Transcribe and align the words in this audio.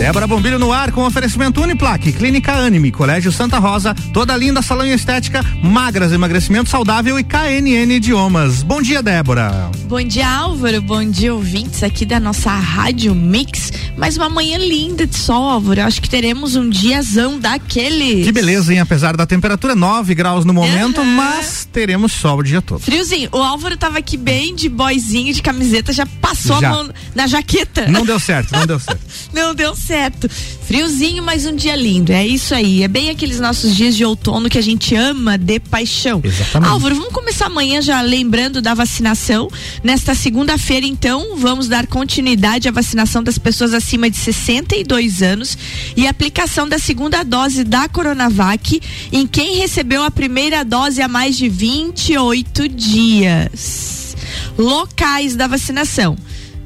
Débora 0.00 0.26
Bombilho 0.26 0.58
no 0.58 0.72
ar 0.72 0.92
com 0.92 1.04
oferecimento 1.04 1.60
Uniplaque, 1.60 2.10
Clínica 2.10 2.54
Anime, 2.54 2.90
Colégio 2.90 3.30
Santa 3.30 3.58
Rosa, 3.58 3.94
toda 4.14 4.34
linda 4.34 4.62
salão 4.62 4.86
e 4.86 4.94
estética, 4.94 5.44
magras, 5.62 6.10
emagrecimento 6.10 6.70
saudável 6.70 7.18
e 7.18 7.22
KNN 7.22 7.92
Idiomas. 7.92 8.62
Bom 8.62 8.80
dia, 8.80 9.02
Débora. 9.02 9.70
Bom 9.84 10.02
dia, 10.02 10.26
Álvaro. 10.26 10.80
Bom 10.80 11.04
dia, 11.04 11.34
ouvintes 11.34 11.82
aqui 11.82 12.06
da 12.06 12.18
nossa 12.18 12.50
Rádio 12.50 13.14
Mix. 13.14 13.70
Mais 13.98 14.16
uma 14.16 14.30
manhã 14.30 14.56
linda 14.56 15.06
de 15.06 15.18
sol, 15.18 15.50
Álvaro. 15.50 15.82
Acho 15.82 16.00
que 16.00 16.08
teremos 16.08 16.56
um 16.56 16.70
diazão 16.70 17.38
daquele. 17.38 18.24
Que 18.24 18.32
beleza, 18.32 18.72
hein? 18.72 18.80
Apesar 18.80 19.14
da 19.14 19.26
temperatura 19.26 19.74
9 19.74 20.14
graus 20.14 20.46
no 20.46 20.54
momento, 20.54 21.02
uhum. 21.02 21.14
mas 21.14 21.68
teremos 21.70 22.12
sol 22.12 22.38
o 22.38 22.42
dia 22.42 22.62
todo. 22.62 22.80
Friozinho. 22.80 23.28
O 23.32 23.38
Álvaro 23.38 23.76
tava 23.76 23.98
aqui 23.98 24.16
bem 24.16 24.54
de 24.54 24.70
boizinho, 24.70 25.34
de 25.34 25.42
camiseta, 25.42 25.92
já 25.92 26.06
passou 26.06 26.58
já. 26.58 26.68
a 26.68 26.72
mão 26.72 26.90
na 27.14 27.26
jaqueta. 27.26 27.86
Não 27.86 28.06
deu 28.06 28.18
certo, 28.18 28.52
não 28.52 28.64
deu 28.64 28.80
certo. 28.80 29.00
não 29.34 29.54
deu 29.54 29.76
certo 29.76 29.89
certo. 29.90 30.28
Friozinho, 30.28 31.20
mas 31.20 31.46
um 31.46 31.56
dia 31.56 31.74
lindo. 31.74 32.12
É 32.12 32.24
isso 32.24 32.54
aí. 32.54 32.84
É 32.84 32.88
bem 32.88 33.10
aqueles 33.10 33.40
nossos 33.40 33.74
dias 33.74 33.96
de 33.96 34.04
outono 34.04 34.48
que 34.48 34.56
a 34.56 34.62
gente 34.62 34.94
ama 34.94 35.36
de 35.36 35.58
paixão. 35.58 36.20
Exatamente. 36.22 36.70
Álvaro, 36.70 36.94
vamos 36.94 37.12
começar 37.12 37.46
amanhã 37.46 37.82
já 37.82 38.00
lembrando 38.00 38.62
da 38.62 38.72
vacinação. 38.72 39.50
Nesta 39.82 40.14
segunda-feira, 40.14 40.86
então, 40.86 41.36
vamos 41.36 41.66
dar 41.66 41.88
continuidade 41.88 42.68
à 42.68 42.70
vacinação 42.70 43.20
das 43.20 43.36
pessoas 43.36 43.74
acima 43.74 44.08
de 44.08 44.16
62 44.16 45.22
anos 45.22 45.58
e 45.96 46.06
aplicação 46.06 46.68
da 46.68 46.78
segunda 46.78 47.24
dose 47.24 47.64
da 47.64 47.88
Coronavac 47.88 48.80
em 49.10 49.26
quem 49.26 49.56
recebeu 49.56 50.04
a 50.04 50.10
primeira 50.10 50.64
dose 50.64 51.02
há 51.02 51.08
mais 51.08 51.36
de 51.36 51.48
28 51.48 52.68
dias. 52.68 54.14
Locais 54.56 55.34
da 55.34 55.48
vacinação. 55.48 56.16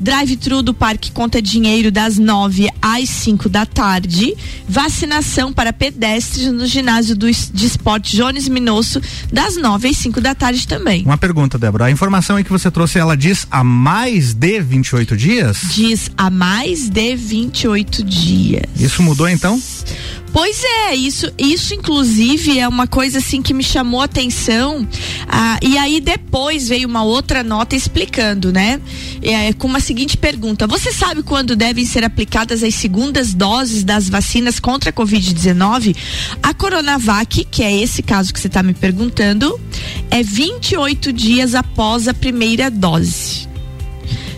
Drive-thru 0.04 0.62
do 0.62 0.74
Parque 0.74 1.10
Conta 1.10 1.40
Dinheiro 1.40 1.90
das 1.90 2.18
9 2.18 2.68
às 2.82 3.08
5 3.08 3.48
da 3.48 3.64
tarde. 3.64 4.34
Vacinação 4.68 5.50
para 5.50 5.72
pedestres 5.72 6.52
no 6.52 6.66
ginásio 6.66 7.16
do, 7.16 7.26
de 7.30 7.66
esporte 7.66 8.14
Jones 8.14 8.46
Minosso 8.46 9.00
das 9.32 9.56
9 9.56 9.88
às 9.88 9.96
5 9.96 10.20
da 10.20 10.34
tarde 10.34 10.68
também. 10.68 11.02
Uma 11.06 11.16
pergunta, 11.16 11.56
Débora. 11.56 11.86
A 11.86 11.90
informação 11.90 12.36
aí 12.36 12.44
que 12.44 12.52
você 12.52 12.70
trouxe, 12.70 12.98
ela 12.98 13.16
diz 13.16 13.46
a 13.50 13.64
mais 13.64 14.34
de 14.34 14.60
28 14.60 15.16
dias? 15.16 15.58
Diz 15.74 16.10
a 16.18 16.28
mais 16.28 16.90
de 16.90 17.16
28 17.16 18.04
dias. 18.04 18.64
Isso 18.78 19.02
mudou 19.02 19.26
então? 19.26 19.58
Pois 20.34 20.64
é, 20.64 20.96
isso, 20.96 21.32
isso 21.38 21.74
inclusive 21.74 22.58
é 22.58 22.66
uma 22.66 22.88
coisa 22.88 23.18
assim 23.18 23.40
que 23.40 23.54
me 23.54 23.62
chamou 23.62 24.00
a 24.00 24.06
atenção. 24.06 24.84
Ah, 25.28 25.60
e 25.62 25.78
aí 25.78 26.00
depois 26.00 26.66
veio 26.66 26.88
uma 26.88 27.04
outra 27.04 27.44
nota 27.44 27.76
explicando, 27.76 28.50
né? 28.50 28.80
É, 29.22 29.52
com 29.52 29.68
uma 29.68 29.78
seguinte 29.78 30.16
pergunta: 30.16 30.66
Você 30.66 30.92
sabe 30.92 31.22
quando 31.22 31.54
devem 31.54 31.86
ser 31.86 32.02
aplicadas 32.02 32.64
as 32.64 32.74
segundas 32.74 33.32
doses 33.32 33.84
das 33.84 34.08
vacinas 34.08 34.58
contra 34.58 34.90
a 34.90 34.92
Covid-19? 34.92 35.96
A 36.42 36.52
Coronavac, 36.52 37.44
que 37.44 37.62
é 37.62 37.72
esse 37.72 38.02
caso 38.02 38.34
que 38.34 38.40
você 38.40 38.48
está 38.48 38.60
me 38.60 38.74
perguntando, 38.74 39.56
é 40.10 40.20
28 40.20 41.12
dias 41.12 41.54
após 41.54 42.08
a 42.08 42.12
primeira 42.12 42.68
dose. 42.68 43.53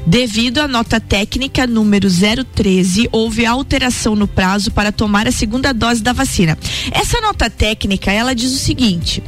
Devido 0.07 0.59
à 0.59 0.69
nota 0.69 1.01
técnica 1.01 1.67
número 1.67 2.09
013, 2.55 3.09
houve 3.11 3.45
alteração 3.45 4.15
no 4.15 4.29
prazo 4.29 4.71
para 4.71 4.93
tomar 4.93 5.27
a 5.27 5.33
segunda 5.33 5.75
dose 5.75 6.01
da 6.01 6.13
vacina. 6.13 6.57
Essa 6.93 7.21
nota 7.21 7.51
técnica, 7.51 8.13
ela 8.13 8.33
diz 8.33 8.53
o 8.53 8.59
seguinte, 8.59 9.21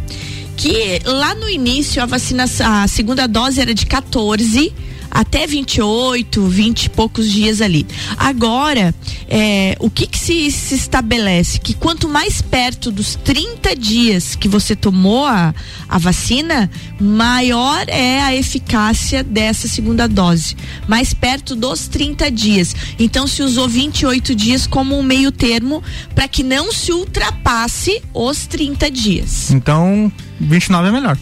que 0.57 1.01
lá 1.05 1.35
no 1.35 1.51
início 1.51 2.01
a 2.01 2.07
vacina, 2.07 2.45
a 2.45 2.87
segunda 2.87 3.27
dose 3.27 3.61
era 3.61 3.75
de 3.75 3.87
14 3.87 4.73
até 5.11 5.47
28, 5.47 6.47
20 6.47 6.85
e 6.85 6.89
poucos 6.91 7.31
dias 7.31 7.61
ali. 7.61 7.87
Agora, 8.17 8.95
é, 9.29 9.77
o 9.81 9.91
que, 9.91 10.07
que 10.07 10.19
se, 10.19 10.51
se, 10.51 10.75
estabelece? 10.75 11.59
Que 11.59 11.75
quanto 11.75 12.09
mais 12.09 12.41
perto 12.41 12.91
dos 12.91 13.15
30 13.17 13.75
dias 13.77 14.35
que 14.35 14.49
você 14.49 14.75
tomou 14.77 15.27
a, 15.27 15.55
a 15.89 15.99
vacina, 15.99 16.71
maior 17.01 17.85
é 17.89 18.21
a 18.21 18.35
eficácia 18.35 19.23
dessa 19.23 19.69
segunda 19.69 20.09
dose. 20.09 20.57
Mais 20.87 21.13
perto 21.13 21.55
dos 21.55 21.89
30 21.89 22.31
dias. 22.31 22.75
Então 22.99 23.27
se 23.27 23.43
usou 23.43 23.69
28 23.69 24.35
dias 24.35 24.67
como 24.67 24.99
um 24.99 25.03
meio 25.03 25.33
termo 25.33 25.83
para 26.15 26.29
que 26.29 26.43
não 26.43 26.73
se 26.73 26.93
ultrapasse 26.93 28.03
os 28.15 28.47
30 28.47 28.91
dias. 28.91 29.51
Então, 29.51 30.11
29 30.41 30.89
é 30.89 30.93
melhor. 30.93 31.19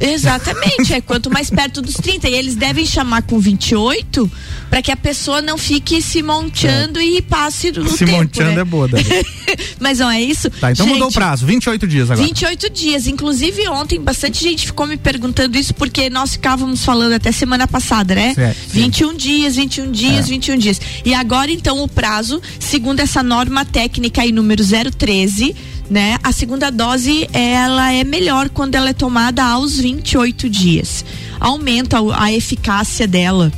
Exatamente, 0.00 0.94
é 0.94 1.00
quanto 1.00 1.30
mais 1.30 1.50
perto 1.50 1.82
dos 1.82 1.94
30. 1.94 2.28
E 2.28 2.34
eles 2.34 2.54
devem 2.54 2.86
chamar 2.86 3.22
com 3.22 3.38
28 3.38 4.30
para 4.70 4.82
que 4.82 4.92
a 4.92 4.96
pessoa 4.96 5.40
não 5.40 5.56
fique 5.56 6.00
se 6.02 6.22
monteando 6.22 6.98
é. 6.98 7.04
e 7.04 7.22
passe 7.22 7.72
no 7.72 7.88
se 7.88 7.98
tempo. 7.98 8.10
Se 8.10 8.16
monteando 8.16 8.54
né? 8.54 8.60
é 8.60 8.64
boa, 8.64 8.88
Mas 9.80 9.98
não 9.98 10.10
é 10.10 10.20
isso? 10.20 10.50
Tá, 10.50 10.72
então 10.72 10.86
gente, 10.86 10.94
mudou 10.94 11.08
o 11.08 11.12
prazo, 11.12 11.46
28 11.46 11.86
dias 11.86 12.10
agora. 12.10 12.26
28 12.26 12.70
dias. 12.70 13.06
Inclusive 13.06 13.68
ontem 13.68 14.00
bastante 14.00 14.42
gente 14.42 14.66
ficou 14.66 14.86
me 14.86 14.96
perguntando 14.96 15.56
isso 15.56 15.74
porque 15.74 16.10
nós 16.10 16.32
ficávamos 16.32 16.84
falando 16.84 17.14
até 17.14 17.32
semana 17.32 17.66
passada, 17.66 18.14
né? 18.14 18.34
Certo, 18.34 18.58
21 18.68 19.16
dias, 19.16 19.56
21 19.56 19.90
dias, 19.90 20.26
é. 20.26 20.28
21 20.28 20.58
dias. 20.58 20.80
E 21.04 21.14
agora 21.14 21.50
então 21.50 21.82
o 21.82 21.88
prazo, 21.88 22.40
segundo 22.58 23.00
essa 23.00 23.22
norma 23.22 23.64
técnica 23.64 24.22
aí 24.22 24.32
número 24.32 24.62
013, 24.64 25.56
né? 25.90 26.18
A 26.22 26.32
segunda 26.32 26.70
dose 26.70 27.28
ela 27.32 27.92
é 27.92 28.04
melhor 28.04 28.48
quando 28.48 28.74
ela 28.74 28.90
é 28.90 28.92
tomada 28.92 29.44
aos 29.44 29.78
28 29.78 30.48
dias. 30.48 31.04
Aumenta 31.40 31.98
a 32.14 32.32
eficácia 32.32 33.06
dela. 33.06 33.52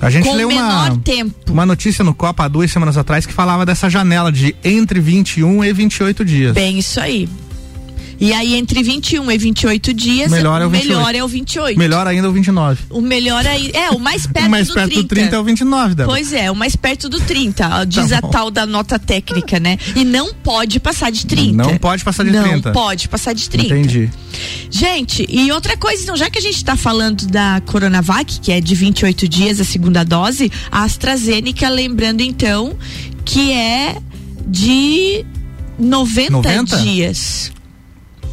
A 0.00 0.10
gente 0.10 0.28
leu 0.32 0.48
uma, 0.48 0.98
tempo. 0.98 1.52
uma 1.52 1.64
notícia 1.64 2.02
no 2.02 2.12
Copa 2.12 2.44
há 2.44 2.48
duas 2.48 2.72
semanas 2.72 2.96
atrás 2.96 3.24
que 3.24 3.32
falava 3.32 3.64
dessa 3.64 3.88
janela 3.88 4.32
de 4.32 4.56
entre 4.64 4.98
21 4.98 5.64
e 5.64 5.72
28 5.72 6.24
dias. 6.24 6.54
Bem, 6.54 6.80
isso 6.80 6.98
aí. 6.98 7.28
E 8.20 8.32
aí, 8.32 8.54
entre 8.54 8.82
21 8.82 9.30
e 9.30 9.38
28 9.38 9.94
dias, 9.94 10.30
melhor 10.30 10.60
é 10.60 10.66
o 10.66 10.70
28. 10.70 10.96
Melhor 10.96 11.14
é 11.14 11.24
o 11.24 11.28
28. 11.28 11.78
Melhor 11.78 12.06
ainda 12.06 12.26
é 12.26 12.30
o 12.30 12.32
29. 12.32 12.84
O 12.90 13.00
melhor 13.00 13.46
aí. 13.46 13.70
É, 13.74 13.90
o 13.90 13.98
mais 13.98 14.26
perto, 14.26 14.46
o 14.46 14.50
mais 14.50 14.68
do, 14.68 14.74
perto 14.74 14.90
30. 14.90 15.02
do 15.02 15.08
30 15.08 15.36
é 15.36 15.38
o 15.38 15.44
29, 15.44 15.94
Débora. 15.94 16.16
Pois 16.16 16.32
é, 16.32 16.50
o 16.50 16.54
mais 16.54 16.76
perto 16.76 17.08
do 17.08 17.20
30. 17.20 17.84
Diz 17.84 18.10
tá 18.10 18.18
a 18.18 18.22
tal 18.22 18.50
da 18.50 18.66
nota 18.66 18.98
técnica, 18.98 19.58
né? 19.58 19.78
E 19.96 20.04
não 20.04 20.32
pode 20.32 20.78
passar 20.78 21.10
de 21.10 21.26
30. 21.26 21.56
Não 21.56 21.76
pode 21.78 22.04
passar 22.04 22.24
de 22.24 22.30
não 22.30 22.42
30. 22.42 22.68
Não 22.68 22.72
pode 22.72 23.08
passar 23.08 23.32
de 23.32 23.48
30. 23.48 23.66
Entendi. 23.66 24.10
Gente, 24.70 25.26
e 25.28 25.50
outra 25.52 25.76
coisa, 25.76 26.02
então, 26.02 26.16
já 26.16 26.30
que 26.30 26.38
a 26.38 26.42
gente 26.42 26.56
está 26.56 26.76
falando 26.76 27.26
da 27.26 27.60
Coronavac, 27.66 28.40
que 28.40 28.52
é 28.52 28.60
de 28.60 28.74
28 28.74 29.28
dias 29.28 29.60
a 29.60 29.64
segunda 29.64 30.04
dose, 30.04 30.50
a 30.70 30.84
AstraZeneca, 30.84 31.68
lembrando 31.68 32.20
então 32.20 32.76
que 33.24 33.52
é 33.52 33.96
de 34.46 35.24
90, 35.78 36.30
90? 36.32 36.76
dias 36.78 37.52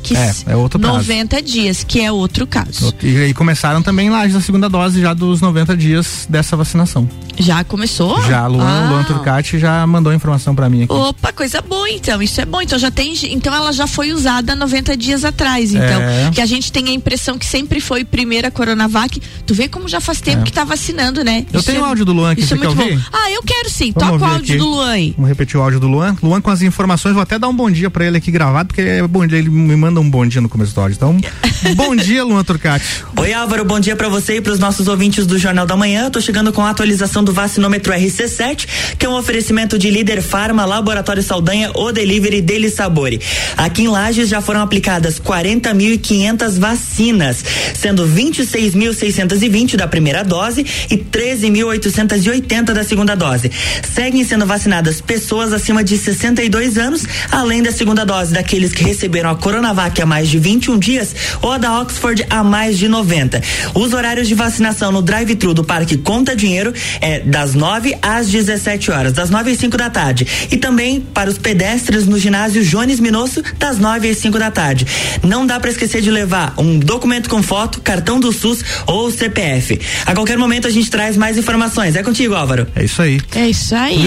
que 0.02 0.16
é, 0.16 0.34
é 0.48 0.56
outro 0.56 0.80
90 0.80 1.36
caso. 1.36 1.44
dias, 1.44 1.84
que 1.84 2.02
é 2.02 2.12
outro 2.12 2.48
caso. 2.48 2.94
E, 3.02 3.08
e 3.08 3.34
começaram 3.34 3.82
também 3.82 4.10
lá 4.10 4.24
a 4.24 4.42
segunda 4.42 4.70
dose 4.70 5.02
já 5.02 5.14
dos 5.14 5.42
90 5.42 5.76
dias 5.76 6.28
dessa 6.30 6.56
vacinação. 6.56 7.08
Já 7.40 7.64
começou? 7.64 8.22
Já, 8.24 8.46
Luan, 8.48 8.66
ah. 8.66 8.90
Luan 8.90 9.04
Turcati 9.06 9.58
já 9.58 9.88
mandou 9.88 10.14
informação 10.14 10.54
para 10.54 10.70
mim 10.70 10.84
aqui. 10.84 10.94
Opa, 10.94 11.32
coisa 11.32 11.62
boa 11.62 11.90
então, 11.90 12.22
isso 12.22 12.42
é 12.42 12.46
bom. 12.46 12.62
Então 12.62 12.78
já 12.78 12.92
tem, 12.92 13.14
então 13.32 13.56
ela 13.56 13.72
já 13.72 13.88
foi 13.88 14.12
usada 14.12 14.56
90 14.56 14.98
dias 14.98 15.24
atrás, 15.24 15.74
então, 15.74 16.02
é. 16.02 16.32
que 16.34 16.42
a 16.42 16.46
gente 16.46 16.70
tem 16.70 16.90
a 16.90 16.92
impressão 16.92 17.38
que 17.38 17.46
sempre 17.46 17.80
foi 17.80 18.04
primeira 18.04 18.52
Coronavac. 18.52 19.22
Tu 19.46 19.54
vê 19.54 19.70
como 19.70 19.88
já 19.88 20.02
faz 20.02 20.20
tempo 20.20 20.42
é. 20.42 20.44
que 20.44 20.52
tá 20.52 20.66
vacinando, 20.66 21.24
né? 21.24 21.46
Eu 21.54 21.62
isso 21.62 21.72
tenho 21.72 21.82
o 21.82 21.86
é, 21.86 21.88
áudio 21.88 22.04
do 22.04 22.12
Luan 22.12 22.32
aqui, 22.32 22.42
isso 22.42 22.54
é 22.54 22.58
muito 22.58 22.76
bom. 22.76 23.00
Ah, 23.12 23.32
eu 23.32 23.42
quero 23.42 23.70
sim. 23.70 23.94
Vamos 23.96 24.20
Toca 24.20 24.26
o 24.26 24.34
áudio 24.34 24.56
aqui. 24.56 24.58
do 24.58 24.70
Luan 24.70 24.90
aí. 24.90 25.14
Vamos 25.16 25.30
repetir 25.30 25.58
o 25.58 25.64
áudio 25.64 25.80
do 25.80 25.88
Luan. 25.88 26.16
Luan 26.22 26.42
com 26.42 26.52
as 26.52 26.62
informações, 26.62 27.14
vou 27.14 27.24
até 27.24 27.40
dar 27.40 27.48
um 27.48 27.56
bom 27.56 27.72
dia 27.72 27.90
para 27.90 28.06
ele 28.06 28.18
aqui 28.18 28.32
gravado, 28.32 28.68
porque 28.68 28.82
é 28.82 29.08
bom 29.08 29.26
dia, 29.26 29.38
ele 29.38 29.50
me 29.50 29.76
manda 29.78 29.89
um 29.98 30.10
bom 30.10 30.26
dia 30.26 30.42
no 30.42 30.50
começo 30.50 30.76
do 30.76 30.82
áudio. 30.82 30.96
Então, 30.96 31.18
bom 31.76 31.96
dia, 31.96 32.24
Luan 32.24 32.44
Turcati. 32.44 32.86
Oi, 33.16 33.34
Álvaro, 33.34 33.64
bom 33.64 33.80
dia 33.80 33.96
para 33.96 34.10
você 34.10 34.38
e 34.38 34.42
para 34.42 34.52
os 34.52 34.60
nossos 34.60 34.88
ouvintes 34.88 35.26
do 35.26 35.38
Jornal 35.38 35.66
da 35.66 35.78
Manhã. 35.78 36.10
Tô 36.12 36.20
chegando 36.20 36.52
com 36.52 36.62
a 36.62 36.70
atualização 36.70 37.24
do 37.24 37.32
vacinômetro 37.32 37.94
R 37.94 38.10
RC7, 38.10 38.68
que 38.98 39.06
é 39.06 39.10
um 39.10 39.16
oferecimento 39.16 39.78
de 39.78 39.90
Líder 39.90 40.22
Farma, 40.22 40.66
Laboratório 40.66 41.24
Saldanha, 41.24 41.72
o 41.76 41.92
Delivery 41.92 42.42
Dele 42.42 42.70
Sabore. 42.70 43.22
Aqui 43.56 43.84
em 43.84 43.88
Lages 43.88 44.28
já 44.28 44.42
foram 44.42 44.62
aplicadas 44.62 45.20
40.500 45.20 46.60
vacinas, 46.60 47.44
sendo 47.74 48.06
26.620 48.08 49.76
da 49.76 49.88
primeira 49.88 50.24
dose 50.24 50.66
e 50.90 50.98
13.880 50.98 52.74
da 52.74 52.84
segunda 52.84 53.16
dose. 53.16 53.52
Seguem 53.94 54.24
sendo 54.24 54.46
vacinadas 54.46 55.02
pessoas 55.02 55.54
acima 55.54 55.84
de 55.84 55.98
62 55.98 56.78
anos, 56.78 57.04
além 57.32 57.62
da 57.62 57.72
segunda 57.72 58.06
dose 58.06 58.34
daqueles 58.34 58.74
que 58.74 58.84
receberam 58.84 59.30
a 59.30 59.36
Coronavac 59.36 59.79
Coronavac 59.80 60.02
há 60.02 60.06
mais 60.06 60.28
de 60.30 60.38
21 60.38 60.78
dias 60.78 61.16
ou 61.42 61.52
a 61.54 61.58
da 61.58 61.80
Oxford 61.80 62.26
há 62.30 62.44
mais 62.44 62.78
de 62.78 62.88
90. 62.90 63.42
Os 63.74 63.94
horários 63.94 64.28
de 64.28 64.36
vacinação 64.36 64.92
no 64.92 65.02
drive-thru 65.02 65.54
do 65.54 65.64
Parque 65.64 65.96
Conta 65.98 66.36
Dinheiro 66.36 66.74
é 67.00 67.20
das 67.22 67.54
9 67.54 67.98
às 68.02 68.28
17 68.30 68.92
horas, 68.92 69.14
das 69.14 69.30
9 69.30 69.52
às 69.52 69.58
5 69.58 69.78
da 69.78 69.90
tarde. 69.90 70.28
E 70.52 70.58
também 70.58 71.00
para 71.00 71.30
os 71.30 71.38
pedestres 71.38 72.06
no 72.06 72.20
ginásio 72.20 72.64
Jones 72.66 73.00
Minosso, 73.00 73.42
das 73.58 73.80
9 73.80 74.10
às 74.10 74.18
5 74.18 74.38
da 74.38 74.52
tarde. 74.52 74.86
Não 75.24 75.46
dá 75.48 75.60
para 75.60 75.70
esquecer 75.72 76.02
de 76.02 76.12
levar 76.12 76.54
um 76.58 76.78
documento 76.78 77.30
com 77.30 77.42
foto, 77.42 77.80
cartão 77.82 78.20
do 78.20 78.34
SUS 78.34 78.64
ou 78.86 79.10
CPF. 79.10 79.80
A 80.06 80.14
qualquer 80.14 80.38
momento 80.38 80.68
a 80.68 80.72
gente 80.72 80.90
traz 80.90 81.16
mais 81.16 81.38
informações. 81.38 81.96
É 81.96 82.04
contigo, 82.04 82.36
Álvaro. 82.36 82.68
É 82.76 82.84
isso 82.84 83.02
aí. 83.02 83.22
É 83.34 83.48
isso 83.48 83.74
aí. 83.76 83.98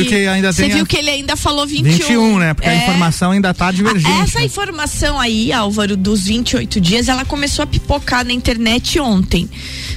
Você 0.42 0.68
viu 0.68 0.82
a- 0.82 0.86
que 0.86 0.96
ele 0.96 1.10
ainda 1.10 1.34
falou 1.36 1.66
21. 1.66 1.92
21, 1.92 2.38
né? 2.38 2.52
Porque 2.54 2.68
a 2.68 2.72
É. 2.74 2.76
informação 2.76 3.30
ainda 3.30 3.54
tá 3.54 3.70
divergente. 3.72 4.02
Ah, 4.20 4.22
Essa 4.24 4.40
né? 4.40 4.44
informação 4.44 5.18
aí, 5.18 5.50
Álvaro, 5.62 5.96
dos 5.96 6.24
28 6.24 6.80
dias, 6.80 7.08
ela 7.08 7.24
começou 7.24 7.62
a 7.62 7.66
pipocar 7.66 8.24
na 8.24 8.32
internet 8.32 8.98
ontem, 8.98 9.48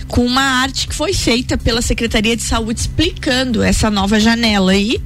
com 0.08 0.24
uma 0.26 0.42
arte 0.62 0.88
que 0.88 0.94
foi 0.96 1.12
feita 1.14 1.58
pela 1.58 1.82
Secretaria 1.82 2.36
de 2.38 2.44
Saúde 2.44 2.80
explicando 2.82 3.64
essa 3.64 3.90
nova 3.90 4.20
janela 4.20 4.72
aí 4.74 5.02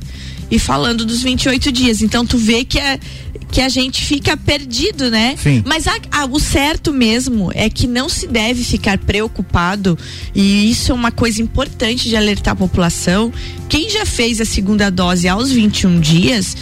e 0.51 0.59
falando 0.59 1.05
dos 1.05 1.21
28 1.23 1.71
dias. 1.71 2.01
Então 2.01 2.25
tu 2.25 2.37
vê 2.37 2.65
que 2.65 2.77
a, 2.79 2.99
que 3.51 3.61
a 3.61 3.69
gente 3.69 4.03
fica 4.03 4.35
perdido, 4.35 5.09
né? 5.09 5.35
Sim. 5.41 5.63
Mas 5.65 5.87
a- 5.87 5.95
a- 6.11 6.25
o 6.25 6.39
certo 6.39 6.91
mesmo 6.91 7.51
é 7.55 7.69
que 7.69 7.87
não 7.87 8.09
se 8.09 8.27
deve 8.27 8.63
ficar 8.63 8.97
preocupado 8.97 9.97
e 10.35 10.69
isso 10.69 10.91
é 10.91 10.95
uma 10.95 11.11
coisa 11.11 11.41
importante 11.41 12.09
de 12.09 12.15
alertar 12.17 12.51
a 12.53 12.55
população. 12.57 13.31
Quem 13.69 13.89
já 13.89 14.05
fez 14.05 14.41
a 14.41 14.45
segunda 14.45 14.89
dose 14.91 15.27
aos 15.27 15.51
21 15.51 15.99
dias 15.99 16.57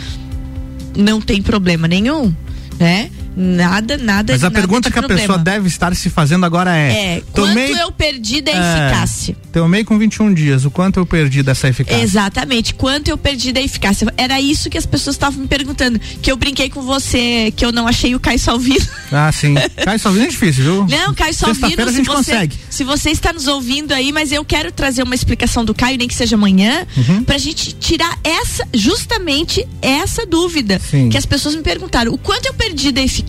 não 0.95 1.21
tem 1.21 1.41
problema 1.41 1.87
nenhum, 1.87 2.33
né? 2.79 3.09
Nada, 3.39 3.97
nada 3.99 4.33
Mas 4.33 4.43
a 4.43 4.47
nada 4.49 4.59
pergunta 4.59 4.89
que 4.89 4.97
a 4.97 5.01
problema. 5.03 5.21
pessoa 5.21 5.37
deve 5.37 5.67
estar 5.67 5.95
se 5.95 6.09
fazendo 6.09 6.43
agora 6.43 6.75
é: 6.75 7.17
é 7.17 7.23
tomei, 7.35 7.67
quanto 7.69 7.79
eu 7.81 7.91
perdi 7.91 8.41
da 8.41 8.51
É, 8.51 8.55
eficácia? 8.87 9.37
tomei 9.53 9.83
com 9.83 9.95
21 9.99 10.33
dias, 10.33 10.65
o 10.65 10.71
quanto 10.71 10.99
eu 10.99 11.05
perdi 11.05 11.43
dessa 11.43 11.67
eficácia? 11.67 12.01
Exatamente, 12.01 12.73
quanto 12.73 13.09
eu 13.09 13.17
perdi 13.17 13.51
da 13.51 13.61
eficácia. 13.61 14.11
Era 14.17 14.41
isso 14.41 14.71
que 14.71 14.77
as 14.77 14.87
pessoas 14.87 15.15
estavam 15.15 15.39
me 15.41 15.47
perguntando. 15.47 15.99
Que 15.99 16.31
eu 16.31 16.35
brinquei 16.35 16.67
com 16.67 16.81
você, 16.81 17.53
que 17.55 17.63
eu 17.63 17.71
não 17.71 17.87
achei 17.87 18.15
o 18.15 18.19
Caio 18.19 18.39
Salvino. 18.39 18.85
Ah, 19.11 19.31
sim. 19.31 19.53
Caio 19.85 19.99
Salvino 19.99 20.25
é 20.25 20.29
difícil, 20.29 20.63
viu? 20.63 20.87
Não, 20.89 21.13
Caio 21.13 21.33
Salvino, 21.35 21.83
a 21.83 21.87
se 21.89 21.93
gente 21.97 22.05
você, 22.07 22.15
consegue. 22.15 22.55
se 22.71 22.83
você 22.83 23.11
está 23.11 23.31
nos 23.31 23.45
ouvindo 23.47 23.91
aí, 23.91 24.11
mas 24.11 24.31
eu 24.31 24.43
quero 24.43 24.71
trazer 24.71 25.03
uma 25.03 25.13
explicação 25.13 25.63
do 25.63 25.75
Caio, 25.75 25.99
nem 25.99 26.07
que 26.07 26.15
seja 26.15 26.35
amanhã, 26.35 26.87
Uhum. 26.97 27.23
pra 27.23 27.37
gente 27.37 27.73
tirar 27.73 28.17
essa, 28.23 28.67
justamente 28.73 29.63
essa 29.79 30.25
dúvida 30.25 30.79
Sim. 30.79 31.09
que 31.09 31.17
as 31.17 31.25
pessoas 31.25 31.53
me 31.55 31.61
perguntaram. 31.61 32.11
O 32.11 32.17
quanto 32.17 32.47
eu 32.47 32.53
perdi 32.55 32.91
da 32.91 32.99
eficácia 33.01 33.26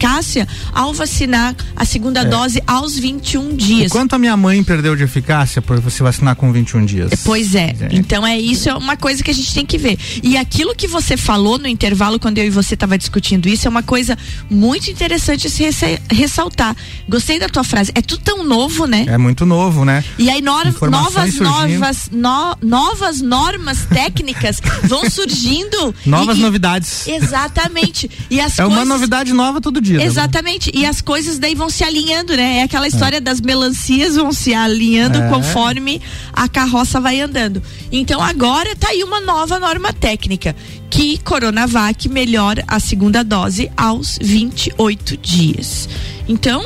ao 0.72 0.92
vacinar 0.94 1.54
a 1.76 1.84
segunda 1.84 2.24
dose 2.24 2.62
aos 2.66 2.96
21 2.98 3.50
O 3.50 3.56
dias? 3.56 3.92
quanto 3.92 4.14
a 4.14 4.18
minha 4.18 4.36
mãe 4.36 4.62
perdeu 4.62 4.94
de 4.96 5.04
eficácia 5.04 5.60
por 5.62 5.80
você 5.80 6.02
vacinar 6.02 6.36
com 6.36 6.52
21 6.52 6.84
dias? 6.84 7.10
Pois 7.24 7.54
é. 7.54 7.74
Gente. 7.78 7.96
Então 7.96 8.26
é 8.26 8.38
isso, 8.38 8.68
é 8.68 8.74
uma 8.74 8.96
coisa 8.96 9.22
que 9.22 9.30
a 9.30 9.34
gente 9.34 9.52
tem 9.54 9.64
que 9.66 9.78
ver. 9.78 9.98
E 10.22 10.36
aquilo 10.36 10.74
que 10.74 10.86
você 10.86 11.16
falou 11.16 11.58
no 11.58 11.66
intervalo, 11.68 12.18
quando 12.18 12.38
eu 12.38 12.44
e 12.44 12.50
você 12.50 12.76
tava 12.76 12.96
discutindo 12.98 13.48
isso, 13.48 13.66
é 13.66 13.70
uma 13.70 13.82
coisa 13.82 14.16
muito 14.50 14.90
interessante 14.90 15.48
se 15.50 15.62
ressa- 15.64 16.00
ressaltar. 16.10 16.76
Gostei 17.08 17.38
da 17.38 17.48
tua 17.48 17.64
frase. 17.64 17.90
É 17.94 18.00
tudo 18.02 18.20
tão 18.22 18.44
novo, 18.44 18.86
né? 18.86 19.04
É 19.08 19.18
muito 19.18 19.44
novo, 19.46 19.84
né? 19.84 20.04
E 20.18 20.28
aí 20.30 20.38
Informações 20.38 21.34
novas, 21.34 21.34
surgindo. 21.34 21.80
novas, 21.80 22.10
no- 22.12 22.56
novas 22.62 23.20
normas 23.20 23.86
técnicas 23.86 24.60
vão 24.84 25.08
surgindo. 25.10 25.94
Novas 26.06 26.38
e- 26.38 26.40
novidades. 26.40 27.06
Exatamente. 27.06 28.10
E 28.30 28.40
as 28.40 28.58
É 28.58 28.62
uma 28.64 28.76
coisas- 28.76 28.88
novidade 28.88 29.32
nova 29.32 29.60
todo 29.60 29.80
dia. 29.80 29.87
Né? 29.92 30.04
Exatamente. 30.04 30.70
E 30.74 30.84
as 30.84 31.00
coisas 31.00 31.38
daí 31.38 31.54
vão 31.54 31.70
se 31.70 31.82
alinhando, 31.84 32.36
né? 32.36 32.58
É 32.58 32.62
aquela 32.62 32.86
história 32.88 33.20
das 33.20 33.40
melancias 33.40 34.16
vão 34.16 34.32
se 34.32 34.54
alinhando 34.54 35.18
É. 35.18 35.28
conforme 35.28 36.00
a 36.32 36.48
carroça 36.48 37.00
vai 37.00 37.20
andando. 37.20 37.62
Então 37.90 38.20
agora 38.22 38.74
tá 38.76 38.88
aí 38.90 39.02
uma 39.02 39.20
nova 39.20 39.58
norma 39.58 39.92
técnica 39.92 40.54
que 40.90 41.18
Coronavac 41.18 42.08
melhora 42.08 42.64
a 42.66 42.80
segunda 42.80 43.22
dose 43.22 43.70
aos 43.76 44.18
28 44.20 45.16
dias. 45.16 45.88
Então, 46.28 46.62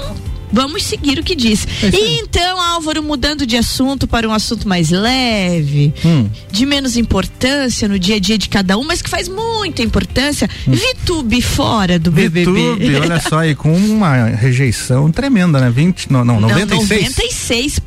Vamos 0.53 0.83
seguir 0.85 1.19
o 1.19 1.23
que 1.25 1.35
diz. 1.35 1.67
É. 1.83 1.89
E 1.89 2.21
então, 2.21 2.61
Álvaro, 2.61 3.03
mudando 3.03 3.47
de 3.47 3.57
assunto 3.57 4.07
para 4.07 4.29
um 4.29 4.33
assunto 4.33 4.69
mais 4.69 4.91
leve, 4.91 5.93
Hum. 6.05 6.29
de 6.51 6.67
menos 6.67 6.97
importância 6.97 7.89
no 7.89 7.99
dia 7.99 8.17
a 8.17 8.19
dia 8.19 8.37
de 8.39 8.49
cada 8.49 8.77
um, 8.77 8.85
mas 8.85 9.01
que 9.03 9.09
faz 9.11 9.29
muita 9.29 9.83
importância. 9.83 10.49
Vitube 10.67 11.41
fora 11.41 11.99
do 11.99 12.11
BBB. 12.11 12.51
Hum. 12.51 12.75
VTube, 12.77 12.97
olha 12.97 13.21
só, 13.21 13.39
aí 13.39 13.55
com 13.55 13.73
uma 13.75 14.27
rejeição 14.27 15.11
tremenda, 15.11 15.59
né? 15.61 15.71
20, 15.71 16.11
não, 16.13 16.25
não, 16.25 16.41
96. 16.41 17.15
96%. 17.17 17.83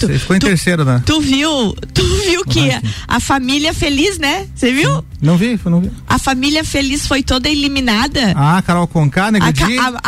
96. 0.00 0.20
Ficou 0.20 0.36
em 0.36 0.38
Tu- 0.38 0.46
terceiro, 0.46 0.84
né? 0.84 1.02
Tu 1.06 1.20
viu, 1.20 1.74
tu 1.94 2.02
viu 2.24 2.44
que 2.44 2.70
a, 2.70 2.82
a 3.08 3.20
família 3.20 3.72
feliz, 3.72 4.18
né? 4.18 4.46
Você 4.54 4.72
viu? 4.72 5.04
Não 5.20 5.36
vi, 5.36 5.58
não 5.66 5.80
vi. 5.80 5.90
A 6.08 6.18
família 6.18 6.64
feliz 6.64 7.06
foi 7.06 7.22
toda 7.22 7.48
eliminada. 7.48 8.32
Ah, 8.36 8.62
Carol 8.66 8.86
Conká, 8.86 9.30
Nego 9.30 9.44
A, 9.44 9.50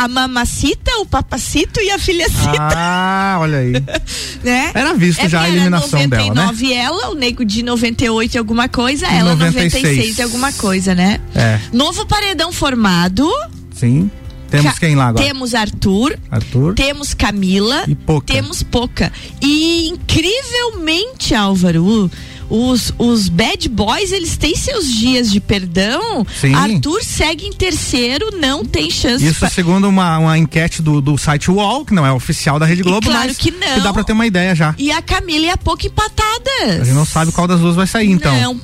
a, 0.01 0.05
a 0.05 0.07
mamacita, 0.07 0.91
o 0.99 1.05
papacito 1.05 1.79
e 1.79 1.91
a 1.91 1.92
filhacita, 1.99 2.51
Ah, 2.59 3.37
olha 3.39 3.57
aí. 3.59 3.73
né? 4.43 4.71
Era 4.73 4.93
visto 4.93 5.21
É 5.21 5.29
já 5.29 5.41
a 5.41 5.47
era 5.47 5.55
eliminação 5.55 6.07
dela, 6.07 6.23
né? 6.33 6.41
99 6.41 6.73
ela, 6.73 7.09
o 7.09 7.15
nego 7.15 7.43
de 7.45 7.63
98 7.63 8.35
e 8.35 8.37
alguma 8.37 8.67
coisa, 8.69 9.05
E 9.07 9.15
ela 9.17 9.35
96. 9.35 9.73
96 9.83 10.17
e 10.17 10.21
alguma 10.21 10.51
coisa, 10.53 10.93
né? 10.95 11.19
É, 11.35 11.59
Novo 11.71 12.05
paredão 12.05 12.51
formado. 12.51 13.29
sim. 13.73 14.09
Temos 14.49 14.77
quem 14.77 14.95
lá 14.95 15.07
agora? 15.07 15.25
Temos 15.25 15.55
Arthur, 15.55 16.15
Arthur. 16.29 16.75
temos 16.75 17.15
Camila, 17.15 17.85
E 17.87 17.95
Poca. 17.95 18.31
temos 18.31 18.61
Poca. 18.61 19.11
E 19.41 19.87
incrivelmente, 19.89 21.33
Álvaro, 21.33 22.09
os, 22.55 22.93
os 22.99 23.29
bad 23.29 23.67
boys, 23.67 24.11
eles 24.11 24.37
têm 24.37 24.55
seus 24.55 24.85
dias 24.87 25.31
de 25.31 25.39
perdão. 25.39 26.23
Sim. 26.39 26.53
Arthur 26.53 27.03
segue 27.03 27.47
em 27.47 27.51
terceiro, 27.51 28.29
não 28.39 28.63
tem 28.63 28.91
chance. 28.91 29.25
Isso 29.25 29.39
pra- 29.39 29.49
segundo 29.49 29.89
uma, 29.89 30.19
uma 30.19 30.37
enquete 30.37 30.79
do, 30.81 31.01
do 31.01 31.17
site 31.17 31.49
UOL, 31.49 31.83
que 31.83 31.95
não 31.95 32.05
é 32.05 32.11
oficial 32.11 32.59
da 32.59 32.65
Rede 32.67 32.81
E 32.81 32.83
Globo, 32.83 33.07
claro 33.09 33.27
mas 33.27 33.37
que 33.37 33.49
não. 33.49 33.79
dá 33.81 33.91
pra 33.91 34.03
ter 34.03 34.13
uma 34.13 34.27
ideia 34.27 34.53
já. 34.53 34.75
E 34.77 34.91
a 34.91 35.01
Camila 35.01 35.45
e 35.47 35.49
a 35.49 35.57
Poca 35.57 35.87
empatadas. 35.87 36.81
A 36.81 36.83
gente 36.83 36.93
não 36.93 37.05
sabe 37.05 37.31
qual 37.31 37.47
das 37.47 37.59
duas 37.59 37.75
vai 37.75 37.87
sair, 37.87 38.11
então. 38.11 38.39
Não, 38.39 38.61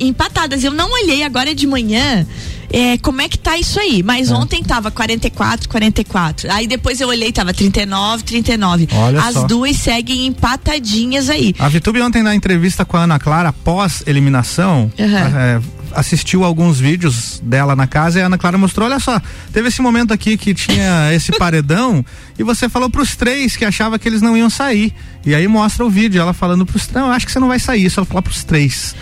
empatadas. 0.00 0.62
Eu 0.64 0.72
não 0.72 0.90
olhei 0.92 1.22
agora 1.22 1.54
de 1.54 1.66
manhã. 1.66 2.26
É, 2.70 2.98
como 2.98 3.22
é 3.22 3.28
que 3.28 3.38
tá 3.38 3.56
isso 3.56 3.80
aí? 3.80 4.02
Mas 4.02 4.30
É. 4.30 4.34
ontem 4.34 4.62
tava 4.62 4.90
44, 4.90 5.68
44. 5.68 6.52
Aí 6.52 6.66
depois 6.66 7.00
eu 7.00 7.08
olhei, 7.08 7.32
tava 7.32 7.54
39, 7.54 8.22
39. 8.24 8.88
Olha 8.92 9.22
As 9.22 9.34
só. 9.34 9.46
duas 9.46 9.76
seguem 9.76 10.26
empatadinhas 10.26 11.30
aí. 11.30 11.54
A 11.58 11.68
Vitube 11.68 12.00
ontem 12.02 12.22
na 12.22 12.34
entrevista 12.34 12.84
com 12.84 12.96
a 12.98 13.04
Ana 13.04 13.18
Clara, 13.18 13.52
pós 13.54 14.02
eliminação, 14.06 14.92
Aham. 15.00 15.38
é, 15.38 15.60
assistiu 15.92 16.44
alguns 16.44 16.78
vídeos 16.78 17.40
dela 17.42 17.74
na 17.74 17.86
casa 17.86 18.18
e 18.18 18.22
a 18.22 18.26
Ana 18.26 18.36
Clara 18.36 18.58
mostrou, 18.58 18.86
olha 18.86 19.00
só, 19.00 19.18
teve 19.50 19.68
esse 19.68 19.80
momento 19.80 20.12
aqui 20.12 20.36
que 20.36 20.52
tinha 20.52 21.08
esse 21.16 21.32
paredão 21.38 22.04
e 22.38 22.42
você 22.42 22.68
falou 22.68 22.90
pros 22.90 23.16
três 23.16 23.56
que 23.56 23.64
achava 23.64 23.98
que 23.98 24.06
eles 24.06 24.20
não 24.20 24.36
iam 24.36 24.50
sair. 24.50 24.92
E 25.24 25.34
aí 25.34 25.48
mostra 25.48 25.86
o 25.86 25.90
vídeo, 25.90 26.20
ela 26.20 26.34
falando 26.34 26.66
pros 26.66 26.86
três, 26.86 27.00
não, 27.02 27.06
eu 27.10 27.12
acho 27.16 27.24
que 27.24 27.32
você 27.32 27.40
não 27.40 27.48
vai 27.48 27.58
sair, 27.58 27.88
só 27.88 28.04
falar 28.04 28.20
pros 28.20 28.44
três. 28.44 28.94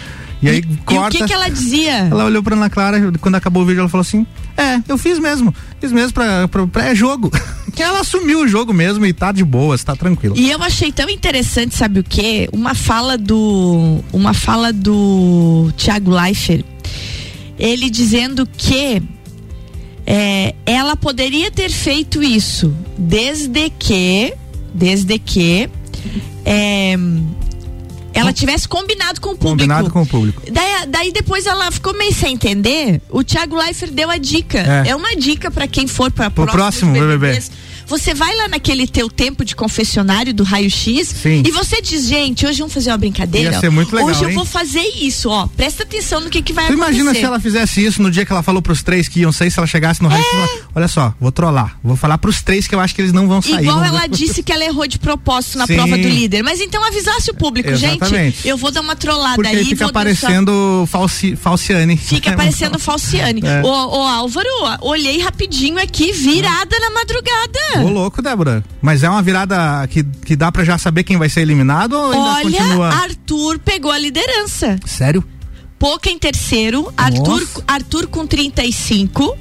E 0.43 0.49
aí 0.49 0.59
E 0.59 0.73
o 0.75 0.79
corta. 0.85 1.17
que 1.17 1.25
que 1.25 1.33
ela 1.33 1.49
dizia? 1.49 1.93
Ela 2.11 2.25
olhou 2.27 2.43
pra 2.43 2.55
Ana 2.55 2.69
Clara, 2.69 3.13
quando 3.21 3.35
acabou 3.37 3.63
o 3.63 3.67
vídeo, 3.67 3.81
ela 3.81 3.89
falou 3.89 4.03
assim: 4.03 4.27
É, 4.57 4.81
eu 4.89 4.99
fiz 4.99 5.19
mesmo. 5.19 5.55
Fiz 5.81 5.91
mesmo 5.93 6.13
pra, 6.13 6.47
pra, 6.49 6.67
pré-jogo. 6.67 7.31
que 7.75 7.83
ela 7.83 8.01
assumiu 8.01 8.41
o 8.41 8.49
jogo 8.49 8.73
mesmo 8.73 9.05
e 9.07 9.13
tá 9.13 9.33
de 9.33 9.45
boas, 9.45 9.83
tá 9.83 9.97
tranquilo. 9.97 10.37
E 10.37 10.51
eu 10.51 10.63
achei 10.63 10.93
tão 10.93 11.09
interessante, 11.09 11.75
sabe 11.75 12.01
o 12.01 12.05
quê? 12.05 12.49
Uma 12.53 12.75
fala 12.75 13.17
do. 13.17 14.01
Uma 14.13 14.35
fala 14.35 14.73
do 14.73 15.73
Thiago 15.77 16.11
Leifert. 16.11 16.65
Ele 17.59 17.89
dizendo 17.89 18.47
que 18.47 19.03
é, 20.07 20.55
ela 20.67 20.95
poderia 20.97 21.51
ter 21.51 21.71
feito 21.71 22.23
isso 22.23 22.75
desde 22.99 23.71
que. 23.71 24.35
Desde 24.75 25.19
que. 25.19 25.69
é, 26.45 26.95
ela 28.19 28.33
tivesse 28.33 28.67
combinado 28.67 29.21
com 29.21 29.31
o 29.31 29.33
público. 29.33 29.51
Combinado 29.51 29.91
com 29.91 30.03
o 30.03 30.07
público. 30.07 30.43
Daí, 30.51 30.87
daí 30.89 31.13
depois 31.13 31.47
ela 31.47 31.71
ficou 31.71 31.93
meio 31.95 32.15
sem 32.15 32.35
entender. 32.35 33.01
O 33.11 33.23
Thiago 33.23 33.57
Leifert 33.57 33.93
deu 33.93 34.11
a 34.11 34.19
dica. 34.19 34.59
É. 34.59 34.91
É, 34.91 34.97
uma 34.97 35.15
dica 35.17 35.51
pra 35.51 35.67
quem 35.67 35.87
for 35.87 36.11
para 36.11 36.31
Pro 36.31 36.47
próximo 36.47 36.93
BBB. 36.93 37.43
Você 37.87 38.13
vai 38.15 38.35
lá 38.37 38.49
naquele 38.49 38.87
teu 38.87 39.09
tempo 39.09 39.45
de 39.45 39.55
confessionário 39.55 40.35
do 40.35 40.43
raio-x 40.43 41.15
e 41.25 41.51
você 41.51 41.81
diz, 41.81 42.07
gente, 42.09 42.45
hoje 42.47 42.59
vamos 42.59 42.75
fazer 42.75 42.91
uma 42.91 42.99
brincadeira. 42.99 43.53
Ia 43.53 43.61
ser 43.61 43.71
muito 43.71 43.95
legal, 43.95 44.11
hoje 44.11 44.25
eu 44.25 44.29
hein? 44.31 44.35
vou 44.35 44.45
fazer 44.45 44.83
isso, 45.01 45.31
ó. 45.31 45.47
Presta 45.47 45.83
atenção 45.85 46.21
no 46.21 46.29
que, 46.31 46.43
que 46.43 46.53
vai 46.53 46.67
Tu 46.67 46.73
acontecer. 46.73 46.91
imagina 47.01 47.15
se 47.15 47.23
ela 47.25 47.39
fizesse 47.41 47.85
isso 47.85 48.03
no 48.03 48.11
dia 48.11 48.25
que 48.27 48.33
ela 48.33 48.43
falou 48.43 48.61
pros 48.61 48.83
três 48.83 49.09
que 49.09 49.21
iam 49.21 49.31
sair, 49.33 49.51
se 49.51 49.59
ela 49.59 49.67
chegasse 49.67 50.03
no 50.03 50.09
raio-x 50.09 50.31
falasse, 50.31 50.63
olha 50.75 50.89
só, 50.89 51.15
vou 51.21 51.31
trollar. 51.31 51.79
Vou 51.83 51.97
falar 51.97 52.19
pros 52.19 52.43
três 52.43 52.67
que 52.67 52.75
eu 52.75 52.81
acho 52.81 52.95
que 52.95 53.01
eles 53.03 53.13
não 53.13 53.29
vão 53.29 53.41
sair. 53.41 53.63
Igual 53.65 53.83
ela 53.85 54.07
disse 54.07 54.43
que 54.43 54.53
ela 54.53 54.65
errou 54.65 54.87
de 54.87 54.99
propósito 54.99 55.59
na 55.59 55.67
Sim. 55.67 55.75
prova 55.77 55.97
do 55.97 56.09
líder. 56.09 56.43
Mas 56.43 56.61
então 56.61 56.83
avisasse 56.85 57.31
o 57.31 57.35
público, 57.35 57.71
Exatamente. 57.71 58.09
gente, 58.37 58.49
eu 58.49 58.57
vou 58.57 58.71
dar 58.71 58.81
uma 58.81 58.97
trollada 58.97 59.37
Porque 59.37 59.49
aí. 59.57 59.65
fica 59.65 59.85
vou 59.87 59.93
deixar- 60.05 60.27
parecendo 60.27 60.89
falsi, 60.91 61.37
falciane. 61.37 61.97
Fica 61.97 62.33
parecendo 62.37 62.79
Falciane. 62.79 63.41
É. 63.45 63.63
Ô, 63.63 63.69
ô, 63.69 64.03
Álvaro, 64.03 64.49
olhei 64.81 65.21
rapidinho 65.21 65.79
aqui, 65.81 66.13
virada 66.13 66.79
na 66.81 66.91
madrugada. 66.91 67.76
Ô, 67.85 67.89
louco, 67.89 68.23
Débora. 68.23 68.65
Mas 68.81 69.03
é 69.03 69.11
uma 69.11 69.23
virada 69.23 69.87
que, 69.89 70.03
que 70.03 70.37
dá 70.37 70.51
pra 70.51 70.65
já 70.65 70.79
saber 70.79 71.05
quem 71.05 71.17
vai 71.17 71.29
ser 71.29 71.41
eliminado 71.41 71.93
ou 71.95 72.13
ainda 72.13 72.31
Olha, 72.35 72.43
continua? 72.43 72.89
Arthur 72.89 73.59
pegou 73.59 73.91
a 73.91 73.99
liderança. 73.99 74.79
Sério? 74.85 75.25
Poca 75.79 76.09
em 76.09 76.19
terceiro, 76.19 76.93
Arthur, 76.97 77.47
Arthur 77.67 78.07
com 78.07 78.27
35, 78.27 79.37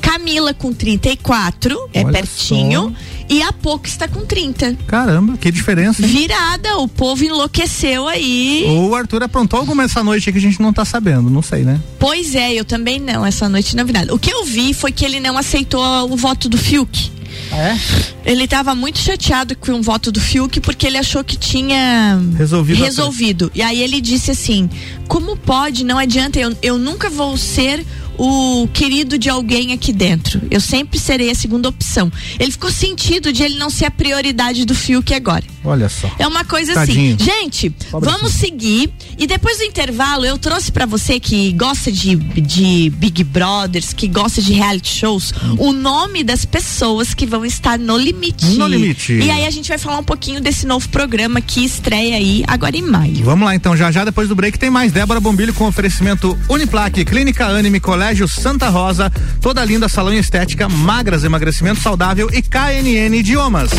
Camila 0.00 0.52
com 0.52 0.72
34, 0.72 1.90
é 1.92 2.02
Olha 2.02 2.12
pertinho, 2.12 2.96
e 3.28 3.42
a 3.42 3.52
Poca 3.52 3.88
está 3.88 4.08
com 4.08 4.24
30. 4.24 4.76
Caramba, 4.86 5.36
que 5.36 5.50
diferença. 5.52 6.02
hein? 6.02 6.08
Virada, 6.08 6.78
o 6.78 6.88
povo 6.88 7.24
enlouqueceu 7.24 8.08
aí. 8.08 8.64
Ou 8.68 8.90
o 8.90 8.94
Arthur 8.94 9.22
aprontou 9.22 9.60
alguma 9.60 9.84
essa 9.84 10.02
noite 10.02 10.32
que 10.32 10.38
a 10.38 10.40
gente 10.40 10.60
não 10.60 10.72
tá 10.72 10.84
sabendo, 10.84 11.28
não 11.30 11.42
sei, 11.42 11.62
né? 11.62 11.80
Pois 11.98 12.34
é, 12.34 12.54
eu 12.54 12.64
também 12.64 12.98
não, 12.98 13.24
essa 13.24 13.48
noite 13.48 13.76
na 13.76 13.84
virada. 13.84 14.14
O 14.14 14.18
que 14.18 14.32
eu 14.32 14.44
vi 14.44 14.72
foi 14.72 14.90
que 14.90 15.04
ele 15.04 15.20
não 15.20 15.36
aceitou 15.36 16.10
o 16.10 16.16
voto 16.16 16.48
do 16.48 16.56
Fiuk. 16.56 17.12
É? 17.52 17.76
Ele 18.24 18.44
estava 18.44 18.74
muito 18.74 18.98
chateado 18.98 19.56
com 19.56 19.72
o 19.72 19.82
voto 19.82 20.12
do 20.12 20.20
Fiuk 20.20 20.60
porque 20.60 20.86
ele 20.86 20.98
achou 20.98 21.24
que 21.24 21.36
tinha 21.36 22.20
Resolvido 22.36 22.82
resolvido. 22.82 23.50
E 23.54 23.62
aí 23.62 23.82
ele 23.82 24.00
disse 24.00 24.30
assim: 24.30 24.68
como 25.06 25.36
pode? 25.36 25.84
Não 25.84 25.98
adianta, 25.98 26.38
eu, 26.38 26.56
eu 26.62 26.78
nunca 26.78 27.08
vou 27.08 27.36
ser 27.36 27.84
o 28.18 28.68
querido 28.72 29.16
de 29.16 29.28
alguém 29.30 29.72
aqui 29.72 29.92
dentro. 29.92 30.42
Eu 30.50 30.60
sempre 30.60 30.98
serei 30.98 31.30
a 31.30 31.34
segunda 31.34 31.68
opção. 31.68 32.10
Ele 32.38 32.50
ficou 32.50 32.70
sentido 32.70 33.32
de 33.32 33.42
ele 33.44 33.56
não 33.56 33.70
ser 33.70 33.84
a 33.84 33.90
prioridade 33.90 34.64
do 34.64 34.74
Fiuk 34.74 35.14
agora. 35.14 35.44
Olha 35.64 35.88
só. 35.88 36.10
É 36.18 36.26
uma 36.26 36.44
coisa 36.44 36.74
Tadinho. 36.74 37.14
assim. 37.14 37.24
Gente, 37.24 37.70
Pobrecinho. 37.90 38.18
vamos 38.18 38.34
seguir. 38.34 38.90
E 39.16 39.26
depois 39.26 39.58
do 39.58 39.64
intervalo, 39.64 40.24
eu 40.24 40.36
trouxe 40.36 40.72
pra 40.72 40.84
você 40.86 41.20
que 41.20 41.52
gosta 41.52 41.92
de, 41.92 42.16
de 42.16 42.90
Big 42.96 43.22
Brothers, 43.22 43.92
que 43.92 44.08
gosta 44.08 44.42
de 44.42 44.52
reality 44.52 44.88
shows, 44.96 45.32
o 45.58 45.72
nome 45.72 46.24
das 46.24 46.44
pessoas 46.44 47.14
que 47.14 47.26
vão 47.26 47.44
estar 47.44 47.78
no 47.78 47.96
limite. 47.96 48.46
No 48.46 48.66
Limite. 48.66 49.12
E 49.12 49.30
aí 49.30 49.46
a 49.46 49.50
gente 49.50 49.68
vai 49.68 49.78
falar 49.78 49.98
um 49.98 50.04
pouquinho 50.04 50.40
desse 50.40 50.66
novo 50.66 50.88
programa 50.88 51.40
que 51.40 51.64
estreia 51.64 52.16
aí 52.16 52.42
agora 52.46 52.76
em 52.76 52.82
maio. 52.82 53.24
Vamos 53.24 53.44
lá 53.46 53.54
então, 53.54 53.76
já 53.76 53.90
já 53.92 54.04
depois 54.04 54.28
do 54.28 54.34
break 54.34 54.58
tem 54.58 54.70
mais 54.70 54.90
Débora 54.90 55.20
Bombilho 55.20 55.54
com 55.54 55.66
oferecimento 55.66 56.36
Uniplaque, 56.48 57.04
Clínica 57.04 57.46
Anime, 57.46 57.78
Colégio 57.78 58.07
Santa 58.26 58.70
Rosa, 58.70 59.12
toda 59.38 59.62
linda 59.62 59.86
salão 59.86 60.14
estética, 60.14 60.66
magras, 60.66 61.24
emagrecimento 61.24 61.80
saudável 61.80 62.30
e 62.32 62.40
KNN 62.40 63.14
Idiomas. 63.14 63.70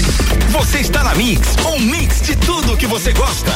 Você 0.52 0.80
está 0.80 1.04
na 1.04 1.16
Mix, 1.16 1.56
um 1.66 1.80
mix 1.80 2.22
de 2.22 2.36
tudo 2.36 2.78
que 2.78 2.86
você 2.86 3.12
gosta. 3.12 3.52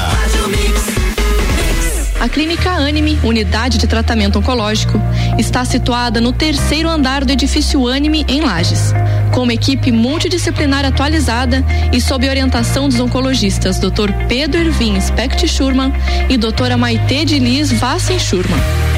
A 2.19 2.27
Clínica 2.27 2.71
Anime, 2.71 3.19
unidade 3.23 3.77
de 3.77 3.85
tratamento 3.85 4.39
oncológico, 4.39 4.99
está 5.37 5.63
situada 5.63 6.19
no 6.19 6.33
terceiro 6.33 6.89
andar 6.89 7.23
do 7.23 7.31
edifício 7.31 7.87
Anime, 7.87 8.25
em 8.27 8.41
Lages. 8.41 8.93
Com 9.31 9.43
uma 9.43 9.53
equipe 9.53 9.91
multidisciplinar 9.91 10.85
atualizada 10.85 11.63
e 11.91 12.01
sob 12.01 12.27
orientação 12.27 12.89
dos 12.89 12.99
oncologistas 12.99 13.77
Dr. 13.77 14.11
Pedro 14.27 14.59
Ervin 14.59 14.99
Specht 14.99 15.47
Schurman 15.47 15.93
e 16.29 16.35
doutora 16.35 16.77
Maite 16.77 17.25
de 17.25 17.37
Liz 17.37 17.71
Vassen 17.71 18.17
Schurman. 18.17 18.92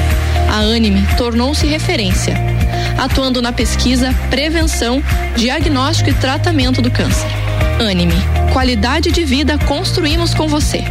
A 0.48 0.58
Anime 0.58 1.06
tornou-se 1.16 1.66
referência, 1.66 2.34
atuando 2.98 3.42
na 3.42 3.52
pesquisa, 3.52 4.14
prevenção, 4.30 5.02
diagnóstico 5.36 6.10
e 6.10 6.14
tratamento 6.14 6.80
do 6.80 6.90
câncer. 6.90 7.28
Anime, 7.78 8.14
qualidade 8.52 9.12
de 9.12 9.24
vida 9.24 9.58
construímos 9.58 10.34
com 10.34 10.48
você. 10.48 10.84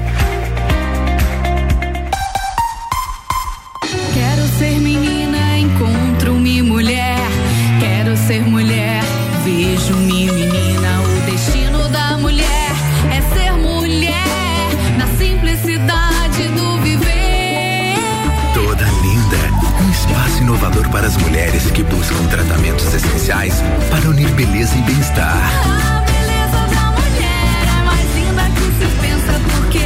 Para 21.05 21.07
as 21.07 21.17
mulheres 21.17 21.69
que 21.69 21.83
buscam 21.83 22.25
tratamentos 22.29 22.91
essenciais 22.91 23.62
para 23.91 24.09
unir 24.09 24.27
beleza 24.31 24.75
e 24.75 24.81
bem-estar. 24.81 25.38
A 25.38 26.01
beleza 26.01 26.67
da 26.74 26.91
mulher 27.00 27.67
é 27.67 27.83
mais 27.83 28.15
linda 28.15 28.43
que 28.55 28.65
se 28.74 28.88
pensa, 29.01 29.39
porque 29.55 29.77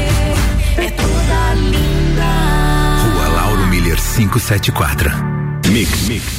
é 0.81 0.89
toda 0.91 1.53
linda. 1.55 2.23
Rua 3.03 3.27
Lauro 3.35 3.67
Miller 3.67 3.97
574. 3.97 5.11
Mix, 5.67 6.07
mix, 6.07 6.07
mix. 6.07 6.38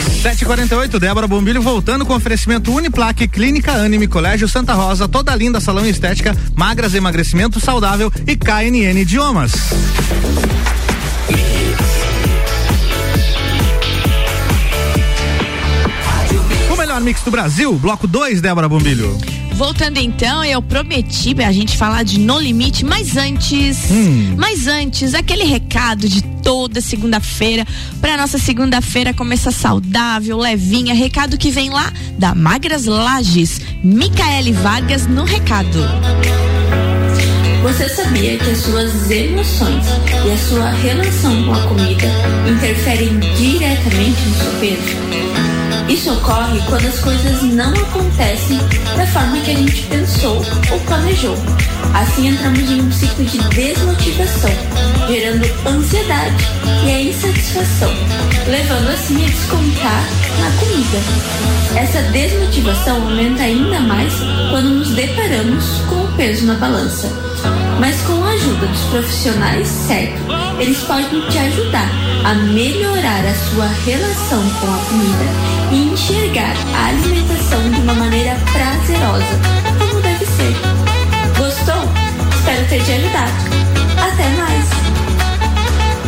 748, 0.21 0.99
Débora 0.99 1.27
Bombilho 1.27 1.61
voltando 1.61 2.05
com 2.05 2.13
oferecimento 2.13 2.71
Uniplaque, 2.71 3.27
Clínica 3.27 3.71
Anime, 3.71 4.07
Colégio 4.07 4.47
Santa 4.47 4.73
Rosa, 4.73 5.07
toda 5.07 5.35
linda 5.35 5.59
salão 5.59 5.85
estética, 5.85 6.35
magras 6.55 6.93
emagrecimento 6.93 7.59
saudável 7.59 8.11
e 8.27 8.35
KNN 8.35 9.01
Idiomas. 9.01 9.51
O 16.71 16.75
melhor 16.77 17.01
mix 17.01 17.21
do 17.23 17.31
Brasil, 17.31 17.73
bloco 17.73 18.07
2, 18.07 18.41
Débora 18.41 18.69
Bombilho. 18.69 19.40
Voltando 19.61 19.99
então, 19.99 20.43
eu 20.43 20.59
prometi 20.59 21.35
a 21.39 21.51
gente 21.51 21.77
falar 21.77 22.01
de 22.01 22.19
No 22.19 22.39
Limite, 22.39 22.83
mas 22.83 23.15
antes, 23.15 23.91
Hum. 23.91 24.33
mas 24.35 24.65
antes, 24.65 25.13
aquele 25.13 25.43
recado 25.43 26.09
de 26.09 26.23
toda 26.23 26.81
segunda-feira, 26.81 27.63
pra 28.01 28.17
nossa 28.17 28.39
segunda-feira 28.39 29.13
começar 29.13 29.51
saudável, 29.51 30.35
levinha, 30.35 30.95
recado 30.95 31.37
que 31.37 31.51
vem 31.51 31.69
lá 31.69 31.93
da 32.17 32.33
Magras 32.33 32.85
Lages, 32.85 33.61
Micaele 33.83 34.51
Vargas 34.51 35.05
no 35.05 35.25
recado. 35.25 35.77
Você 37.61 37.87
sabia 37.87 38.39
que 38.39 38.49
as 38.49 38.57
suas 38.57 39.11
emoções 39.11 39.85
e 40.25 40.31
a 40.31 40.37
sua 40.39 40.71
relação 40.71 41.43
com 41.43 41.53
a 41.53 41.61
comida 41.67 42.07
interferem 42.51 43.19
diretamente 43.37 44.21
no 44.27 44.35
seu 44.37 44.59
peso? 44.59 45.50
Isso 45.91 46.09
ocorre 46.09 46.57
quando 46.69 46.87
as 46.87 46.99
coisas 46.99 47.41
não 47.43 47.73
acontecem 47.73 48.57
da 48.95 49.05
forma 49.07 49.37
que 49.41 49.51
a 49.51 49.55
gente 49.55 49.81
pensou 49.87 50.37
ou 50.71 50.79
planejou. 50.87 51.35
Assim 51.93 52.29
entramos 52.29 52.71
em 52.71 52.81
um 52.81 52.91
ciclo 52.93 53.25
de 53.25 53.37
desmotivação, 53.49 54.51
gerando 55.09 55.45
ansiedade 55.67 56.45
e 56.85 56.91
a 56.91 57.01
insatisfação, 57.01 57.91
levando 58.47 58.87
assim 58.87 59.21
a 59.21 59.27
descontar 59.27 60.05
na 60.39 60.49
comida. 60.61 60.97
Essa 61.75 62.01
desmotivação 62.13 62.95
aumenta 63.03 63.43
ainda 63.43 63.81
mais 63.81 64.13
quando 64.49 64.69
nos 64.69 64.91
deparamos 64.91 65.65
com 65.89 66.05
o 66.05 66.13
peso 66.15 66.45
na 66.45 66.53
balança. 66.53 67.09
Mas 67.81 67.99
com 68.03 68.23
a 68.23 68.29
ajuda 68.29 68.65
dos 68.65 68.81
profissionais 68.85 69.67
certos, 69.67 70.21
eles 70.57 70.77
podem 70.83 71.19
te 71.27 71.37
ajudar 71.37 71.89
a 72.23 72.33
melhorar 72.33 73.25
a 73.25 73.35
sua 73.49 73.67
relação 73.67 74.41
com 74.61 74.73
a 74.73 74.77
comida 74.85 75.60
e 75.71 75.93
enxergar 75.93 76.55
a 76.75 76.87
alimentação 76.87 77.71
de 77.71 77.79
uma 77.81 77.93
maneira 77.93 78.35
prazerosa, 78.51 79.39
como 79.79 80.01
deve 80.01 80.25
ser. 80.25 80.53
Gostou? 81.37 81.83
Espero 82.35 82.67
ter 82.67 82.83
te 82.83 82.91
ajudado. 82.91 83.60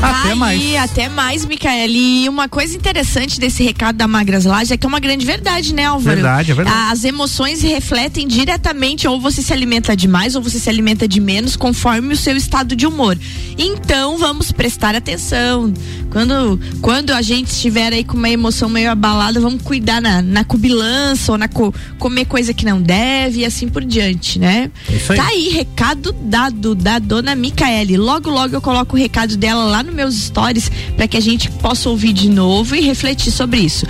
Até 0.03 0.35
mais! 0.35 0.59
Até 0.59 0.63
Aí, 0.63 0.73
mais. 0.73 0.91
até 0.91 1.09
mais, 1.09 1.45
Micaele. 1.45 2.23
E 2.23 2.29
uma 2.29 2.47
coisa 2.49 2.75
interessante 2.75 3.39
desse 3.39 3.63
recado 3.63 3.95
da 3.95 4.07
Magras 4.07 4.45
Lages 4.45 4.71
é 4.71 4.77
que 4.77 4.85
é 4.85 4.89
uma 4.89 4.99
grande 4.99 5.25
verdade, 5.25 5.73
né, 5.73 5.85
Álvaro? 5.85 6.15
Verdade, 6.15 6.51
é 6.51 6.53
verdade. 6.55 6.91
As 6.91 7.03
emoções 7.03 7.61
refletem 7.61 8.27
diretamente 8.27 9.07
ou 9.07 9.19
você 9.19 9.41
se 9.41 9.53
alimenta 9.53 9.95
demais 9.95 10.35
ou 10.35 10.41
você 10.41 10.59
se 10.59 10.69
alimenta 10.69 11.07
de 11.07 11.19
menos 11.19 11.55
conforme 11.55 12.13
o 12.13 12.17
seu 12.17 12.35
estado 12.35 12.75
de 12.75 12.85
humor. 12.85 13.17
Então, 13.57 14.17
vamos 14.17 14.51
prestar 14.51 14.95
atenção. 14.95 15.73
Quando, 16.09 16.59
quando 16.81 17.11
a 17.11 17.21
gente 17.21 17.47
estiver 17.47 17.91
aí 17.93 18.03
com 18.03 18.15
uma 18.17 18.29
emoção 18.29 18.69
meio 18.69 18.91
abalada, 18.91 19.39
vamos 19.39 19.61
cuidar 19.63 19.99
na, 20.01 20.21
na 20.21 20.43
cubilança 20.43 21.31
ou 21.31 21.37
na 21.37 21.47
co- 21.47 21.73
comer 21.97 22.25
coisa 22.25 22.53
que 22.53 22.65
não 22.65 22.81
deve 22.81 23.39
e 23.41 23.45
assim 23.45 23.67
por 23.67 23.83
diante, 23.83 24.37
né? 24.37 24.69
Isso 24.89 25.11
aí. 25.11 25.17
Tá 25.17 25.27
aí, 25.27 25.49
recado 25.49 26.11
dado 26.13 26.75
da 26.75 26.99
dona 26.99 27.35
Micaele. 27.35 27.97
Logo, 27.97 28.29
logo 28.29 28.55
eu 28.55 28.61
coloco 28.61 28.95
o 28.95 28.99
recado 28.99 29.35
dela 29.37 29.63
lá 29.65 29.81
nos 29.81 29.92
meus 29.93 30.15
stories 30.15 30.69
para 30.95 31.07
que 31.07 31.17
a 31.17 31.21
gente 31.21 31.49
possa 31.51 31.89
ouvir 31.89 32.13
de 32.13 32.29
novo 32.29 32.75
e 32.75 32.81
refletir 32.81 33.31
sobre 33.31 33.59
isso. 33.61 33.85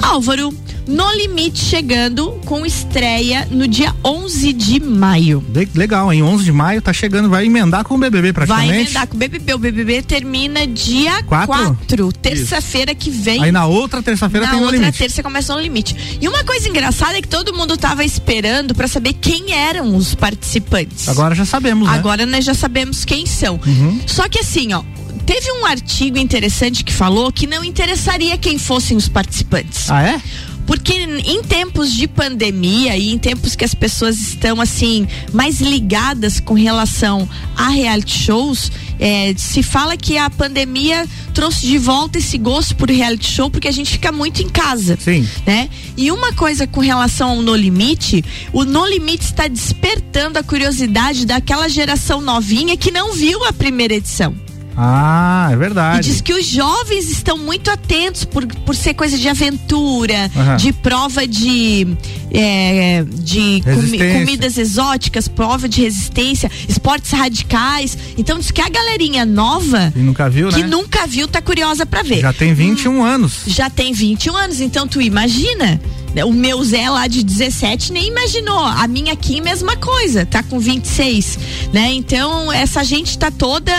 Álvaro, 0.00 0.54
no 0.86 1.12
limite 1.16 1.58
chegando 1.58 2.30
com 2.46 2.64
estreia 2.64 3.46
no 3.50 3.66
dia 3.66 3.92
11 4.04 4.52
de 4.52 4.80
maio. 4.80 5.44
Le- 5.52 5.68
Legal, 5.74 6.12
em 6.12 6.22
11 6.22 6.44
de 6.44 6.52
maio 6.52 6.80
tá 6.80 6.92
chegando, 6.92 7.28
vai 7.28 7.44
emendar 7.46 7.84
com 7.84 7.94
o 7.96 7.98
BBB 7.98 8.32
Vai 8.32 8.32
praticamente. 8.46 8.74
emendar 8.84 9.06
com 9.08 9.16
o 9.16 9.18
BBB. 9.18 9.54
O 9.54 9.58
BBB 9.58 10.02
termina 10.02 10.66
dia 10.66 11.22
Quatro? 11.24 11.48
4, 11.48 12.12
terça-feira 12.12 12.94
que 12.94 13.10
vem. 13.10 13.42
Aí 13.42 13.50
na 13.52 13.66
outra 13.66 14.00
terça-feira 14.02 14.46
Na 14.46 14.52
tem 14.52 14.60
no 14.60 14.66
outra 14.66 14.80
limite. 14.80 14.98
terça 14.98 15.22
começa 15.22 15.52
no 15.54 15.60
limite. 15.60 15.96
E 16.20 16.28
uma 16.28 16.44
coisa 16.44 16.68
engraçada 16.68 17.18
é 17.18 17.20
que 17.20 17.28
todo 17.28 17.52
mundo 17.52 17.76
tava 17.76 18.04
esperando 18.04 18.72
pra 18.74 18.86
saber 18.86 19.14
quem 19.14 19.52
eram 19.52 19.96
os 19.96 20.14
participantes. 20.14 21.08
Agora 21.08 21.34
já 21.34 21.44
sabemos, 21.44 21.88
né? 21.88 21.94
Agora 21.94 22.24
nós 22.24 22.44
já 22.44 22.54
sabemos 22.54 23.04
quem 23.04 23.26
são. 23.26 23.60
Uhum. 23.66 24.00
Só 24.06 24.28
que 24.28 24.38
assim, 24.38 24.72
ó, 24.72 24.82
teve 25.28 25.52
um 25.52 25.66
artigo 25.66 26.16
interessante 26.16 26.82
que 26.82 26.90
falou 26.90 27.30
que 27.30 27.46
não 27.46 27.62
interessaria 27.62 28.38
quem 28.38 28.56
fossem 28.56 28.96
os 28.96 29.10
participantes. 29.10 29.90
Ah, 29.90 30.02
é? 30.02 30.22
Porque 30.66 30.94
em 30.94 31.42
tempos 31.42 31.92
de 31.92 32.08
pandemia 32.08 32.96
e 32.96 33.12
em 33.12 33.18
tempos 33.18 33.54
que 33.54 33.62
as 33.62 33.74
pessoas 33.74 34.18
estão 34.18 34.58
assim 34.58 35.06
mais 35.30 35.60
ligadas 35.60 36.40
com 36.40 36.54
relação 36.54 37.28
a 37.54 37.68
reality 37.68 38.18
shows, 38.18 38.72
é, 38.98 39.34
se 39.36 39.62
fala 39.62 39.98
que 39.98 40.16
a 40.16 40.30
pandemia 40.30 41.06
trouxe 41.34 41.66
de 41.66 41.76
volta 41.76 42.16
esse 42.16 42.38
gosto 42.38 42.74
por 42.74 42.90
reality 42.90 43.30
show 43.30 43.50
porque 43.50 43.68
a 43.68 43.72
gente 43.72 43.90
fica 43.90 44.10
muito 44.10 44.42
em 44.42 44.48
casa. 44.48 44.96
Sim. 44.98 45.28
Né? 45.46 45.68
E 45.94 46.10
uma 46.10 46.32
coisa 46.32 46.66
com 46.66 46.80
relação 46.80 47.30
ao 47.32 47.42
No 47.42 47.54
Limite, 47.54 48.24
o 48.50 48.64
No 48.64 48.86
Limite 48.86 49.24
está 49.24 49.46
despertando 49.46 50.38
a 50.38 50.42
curiosidade 50.42 51.26
daquela 51.26 51.68
geração 51.68 52.22
novinha 52.22 52.78
que 52.78 52.90
não 52.90 53.12
viu 53.12 53.44
a 53.44 53.52
primeira 53.52 53.94
edição. 53.94 54.47
Ah, 54.80 55.48
é 55.50 55.54
E 55.54 55.56
verdade. 55.56 56.08
diz 56.08 56.20
que 56.20 56.32
os 56.32 56.46
jovens 56.46 57.10
estão 57.10 57.36
muito 57.36 57.68
atentos 57.68 58.24
por, 58.24 58.46
por 58.46 58.76
ser 58.76 58.94
coisa 58.94 59.18
de 59.18 59.28
aventura, 59.28 60.30
Aham. 60.36 60.56
de 60.56 60.72
prova 60.72 61.26
de, 61.26 61.84
é, 62.30 63.04
de 63.08 63.60
comi- 63.64 63.98
comidas 63.98 64.56
exóticas, 64.56 65.26
prova 65.26 65.68
de 65.68 65.82
resistência, 65.82 66.48
esportes 66.68 67.10
radicais. 67.10 67.98
Então 68.16 68.38
diz 68.38 68.52
que 68.52 68.60
a 68.60 68.68
galerinha 68.68 69.24
nova, 69.26 69.92
E 69.96 69.98
nunca 69.98 70.30
viu, 70.30 70.48
que 70.50 70.60
né? 70.62 70.66
nunca 70.68 71.06
viu, 71.08 71.26
tá 71.26 71.42
curiosa 71.42 71.84
pra 71.84 72.02
ver. 72.02 72.20
Já 72.20 72.32
tem 72.32 72.54
21 72.54 73.02
anos. 73.04 73.40
Já 73.48 73.68
tem 73.68 73.92
21 73.92 74.36
anos, 74.36 74.60
então 74.60 74.86
tu 74.86 75.00
imagina. 75.02 75.80
né? 76.14 76.24
O 76.24 76.32
meu 76.32 76.62
Zé 76.64 76.88
lá 76.88 77.06
de 77.06 77.22
17 77.24 77.92
nem 77.92 78.06
imaginou. 78.08 78.64
A 78.64 78.86
minha 78.86 79.12
aqui, 79.12 79.40
mesma 79.40 79.76
coisa, 79.76 80.24
tá 80.24 80.42
com 80.42 80.58
26, 80.60 81.38
né? 81.72 81.92
Então, 81.92 82.52
essa 82.52 82.82
gente 82.84 83.18
tá 83.18 83.30
toda 83.30 83.72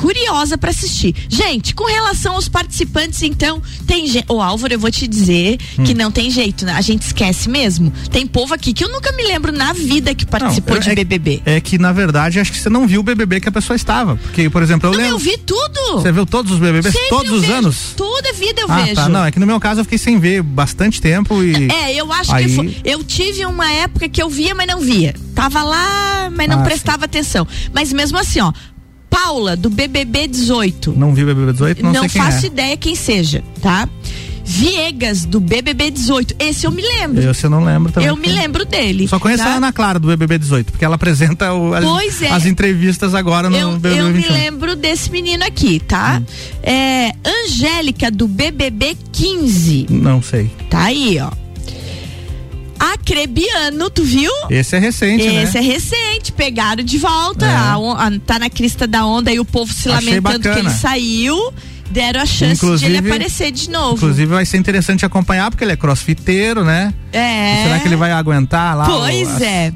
curiosa 0.00 0.56
pra 0.56 0.70
assistir. 0.70 1.14
Gente, 1.28 1.74
com 1.74 1.84
relação 1.84 2.34
aos 2.34 2.48
participantes, 2.48 3.22
então, 3.22 3.62
tem 3.86 4.06
gente. 4.06 4.24
Ô, 4.28 4.40
Álvaro, 4.40 4.72
eu 4.74 4.78
vou 4.78 4.90
te 4.90 5.06
dizer 5.06 5.58
Hum. 5.78 5.84
que 5.84 5.94
não 5.94 6.10
tem 6.10 6.30
jeito, 6.30 6.64
né? 6.64 6.72
A 6.72 6.80
gente 6.80 7.02
esquece 7.02 7.48
mesmo. 7.48 7.92
Tem 8.10 8.26
povo 8.26 8.54
aqui 8.54 8.72
que 8.72 8.82
eu 8.82 8.88
nunca 8.88 9.12
me 9.12 9.22
lembro 9.24 9.52
na 9.52 9.72
vida 9.72 10.14
que 10.14 10.24
participou 10.24 10.76
eu- 10.76 10.82
de 10.82 10.90
é- 10.90 10.94
BBB. 10.94 11.42
É 11.44 11.60
que, 11.60 11.78
na 11.78 11.92
verdade, 11.92 12.40
acho 12.40 12.50
que 12.52 12.58
você 12.58 12.70
não 12.70 12.86
viu 12.86 13.00
o 13.00 13.02
BBB 13.02 13.40
que 13.40 13.48
a 13.48 13.52
pessoa 13.52 13.76
estava. 13.76 14.16
Porque, 14.16 14.48
por 14.48 14.62
exemplo, 14.62 14.88
eu 14.88 14.92
Não, 14.92 14.98
lembro. 14.98 15.14
eu 15.14 15.18
vi 15.18 15.36
tudo. 15.38 16.00
Você 16.00 16.10
viu 16.12 16.24
todos 16.24 16.52
os 16.52 16.58
BBBs? 16.58 16.94
Sempre 16.94 17.08
todos 17.10 17.32
os 17.32 17.40
vejo. 17.42 17.52
anos? 17.52 17.76
Toda 17.96 18.32
vida 18.32 18.62
eu 18.62 18.66
ah, 18.70 18.76
vejo. 18.82 18.94
tá. 18.94 19.08
Não, 19.08 19.24
é 19.24 19.30
que 19.30 19.38
no 19.38 19.46
meu 19.46 19.60
caso 19.60 19.80
eu 19.80 19.84
fiquei 19.84 19.98
sem 19.98 20.18
ver 20.18 20.42
bastante 20.42 21.00
tempo 21.00 21.42
e. 21.42 21.70
É, 21.70 21.94
eu 21.94 22.10
acho 22.12 22.32
Aí- 22.34 22.46
que 22.46 22.54
foi, 22.56 22.76
eu 22.84 23.04
tive 23.04 23.44
uma 23.44 23.70
época 23.70 24.08
que 24.08 24.22
eu 24.22 24.30
via, 24.30 24.54
mas 24.54 24.66
não 24.66 24.80
via. 24.80 25.14
Tava 25.34 25.62
lá, 25.62 26.30
mas 26.34 26.48
não 26.48 26.60
Ah, 26.60 26.62
prestava 26.62 27.04
atenção. 27.06 27.46
Mas 27.72 27.92
mesmo 27.92 28.18
assim, 28.18 28.40
ó, 28.40 28.52
Paula 29.10 29.56
do 29.56 29.68
BBB 29.68 30.28
18. 30.28 30.92
Não 30.96 31.12
vi 31.12 31.24
o 31.24 31.26
BBB 31.26 31.52
18, 31.52 31.82
não, 31.82 31.92
Não, 31.92 32.08
faço 32.08 32.46
é. 32.46 32.48
ideia 32.48 32.76
quem 32.76 32.94
seja, 32.94 33.42
tá? 33.60 33.86
Viegas 34.44 35.24
do 35.24 35.38
BBB 35.40 35.90
18. 35.92 36.34
Esse 36.38 36.66
eu 36.66 36.72
me 36.72 36.82
lembro. 36.82 37.22
Eu, 37.22 37.32
você 37.32 37.48
não 37.48 37.62
lembro 37.64 37.92
também. 37.92 38.08
Eu 38.08 38.16
me 38.16 38.26
lembro 38.28 38.64
dele. 38.64 39.06
Só 39.06 39.18
conheço 39.20 39.44
tá? 39.44 39.50
a 39.50 39.56
Ana 39.56 39.72
Clara 39.72 39.98
do 39.98 40.08
BBB 40.08 40.38
18, 40.38 40.72
porque 40.72 40.84
ela 40.84 40.96
apresenta 40.96 41.52
o- 41.52 41.72
as, 41.72 42.22
é. 42.22 42.28
as 42.30 42.46
entrevistas 42.46 43.14
agora 43.14 43.48
no 43.48 43.56
Eu, 43.56 43.72
BBB 43.78 44.00
eu 44.00 44.06
me 44.06 44.12
21. 44.14 44.32
lembro 44.32 44.74
desse 44.76 45.10
menino 45.10 45.44
aqui, 45.44 45.78
tá? 45.80 46.20
Hum. 46.20 46.24
É, 46.64 47.12
Angélica 47.44 48.10
do 48.10 48.26
BBB 48.26 48.96
15. 49.12 49.86
Não 49.88 50.20
sei. 50.20 50.50
Tá 50.68 50.84
aí, 50.84 51.18
ó. 51.20 51.30
Acrebiano, 52.80 53.90
tu 53.90 54.02
viu? 54.02 54.30
Esse 54.48 54.76
é 54.76 54.78
recente, 54.78 55.22
Esse 55.26 55.58
né? 55.60 55.66
é 55.66 55.72
recente, 55.72 56.32
pegaram 56.32 56.82
de 56.82 56.96
volta. 56.98 57.44
É. 57.46 57.48
A 57.54 57.74
a- 57.74 58.18
tá 58.26 58.38
na 58.38 58.48
crista 58.48 58.86
da 58.86 59.04
onda 59.04 59.30
e 59.32 59.38
o 59.38 59.44
povo 59.44 59.72
se 59.72 59.90
Achei 59.90 60.14
lamentando 60.14 60.50
que 60.50 60.58
ele 60.58 60.70
saiu. 60.70 61.52
deram 61.90 62.22
a 62.22 62.26
chance 62.26 62.60
de 62.60 62.66
Inclusive- 62.66 62.96
ele 62.96 63.08
aparecer 63.08 63.50
de 63.50 63.68
novo. 63.70 63.96
Inclusive 63.96 64.26
vai 64.26 64.46
ser 64.46 64.56
interessante 64.56 65.04
acompanhar, 65.04 65.50
porque 65.50 65.64
ele 65.64 65.72
é 65.72 65.76
crossfiteiro, 65.76 66.64
né? 66.64 66.94
É. 67.12 67.64
Será 67.64 67.78
que 67.80 67.88
ele 67.88 67.96
vai 67.96 68.12
aguentar 68.12 68.76
lá 68.76 68.84
o, 68.84 69.00
Pois 69.00 69.28
as- 69.28 69.42
é. 69.42 69.72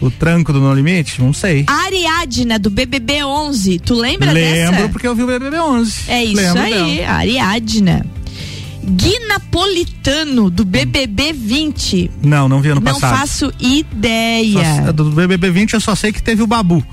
o 0.00 0.10
tranco 0.10 0.52
do 0.52 0.60
No 0.60 0.74
Limite? 0.74 1.20
Não 1.22 1.32
sei. 1.32 1.64
Ariadna 1.66 2.58
do 2.58 2.68
BBB 2.70 3.24
11, 3.24 3.78
tu 3.78 3.94
lembra 3.94 4.30
Lembro 4.32 4.76
dessa? 4.76 4.88
porque 4.90 5.08
eu 5.08 5.14
vi 5.14 5.22
o 5.22 5.26
BBB 5.26 5.58
11. 5.58 5.94
É 6.06 6.22
isso 6.22 6.36
Lembro 6.36 6.62
aí, 6.62 6.96
dela. 6.98 7.12
Ariadna. 7.14 8.06
Gui 8.84 9.18
Napolitano 9.28 10.50
do 10.50 10.64
BBB 10.64 11.32
20. 11.32 12.10
Não, 12.22 12.48
não 12.48 12.60
vi 12.60 12.68
ano 12.70 12.80
Não 12.80 12.92
passado. 12.92 13.18
faço 13.18 13.52
ideia. 13.60 14.84
Só- 14.86 14.92
do 14.92 15.10
BBB 15.10 15.50
20 15.50 15.74
eu 15.74 15.80
só 15.80 15.94
sei 15.94 16.12
que 16.12 16.22
teve 16.22 16.42
o 16.42 16.46
Babu 16.46 16.84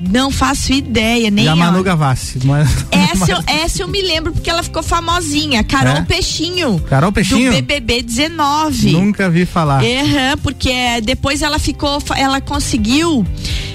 Não 0.00 0.30
faço 0.30 0.72
ideia, 0.72 1.30
nem 1.30 1.44
e 1.46 1.48
a. 1.48 1.56
Manu 1.56 1.82
Gavassi. 1.82 2.38
Mas, 2.44 2.68
Essa, 2.90 3.30
eu, 3.32 3.38
essa 3.46 3.82
eu 3.82 3.88
me 3.88 4.00
lembro 4.02 4.32
porque 4.32 4.48
ela 4.50 4.62
ficou 4.62 4.82
famosinha. 4.82 5.62
Carol 5.64 5.96
É? 5.96 6.02
Peixinho. 6.02 6.78
Carol 6.88 7.10
Peixinho? 7.12 7.50
Do 7.50 7.56
BBB 7.56 8.02
19. 8.02 8.92
Nunca 8.92 9.28
vi 9.30 9.44
falar. 9.46 9.82
Aham, 9.82 10.36
porque 10.42 10.68
é, 10.70 11.00
depois 11.00 11.42
ela 11.42 11.58
ficou, 11.58 12.00
ela 12.16 12.40
conseguiu. 12.40 13.26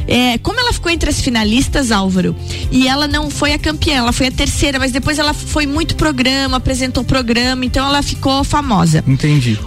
É, 0.07 0.37
como 0.37 0.59
ela 0.59 0.73
ficou 0.73 0.91
entre 0.91 1.09
as 1.09 1.21
finalistas, 1.21 1.91
Álvaro, 1.91 2.35
e 2.71 2.87
ela 2.87 3.07
não 3.07 3.29
foi 3.29 3.53
a 3.53 3.59
campeã, 3.59 3.97
ela 3.97 4.13
foi 4.13 4.27
a 4.27 4.31
terceira, 4.31 4.79
mas 4.79 4.91
depois 4.91 5.19
ela 5.19 5.33
foi 5.33 5.65
muito 5.65 5.95
programa, 5.95 6.57
apresentou 6.57 7.03
programa, 7.03 7.65
então 7.65 7.85
ela 7.85 8.01
ficou 8.01 8.43
famosa. 8.43 9.03
Entendi. 9.07 9.59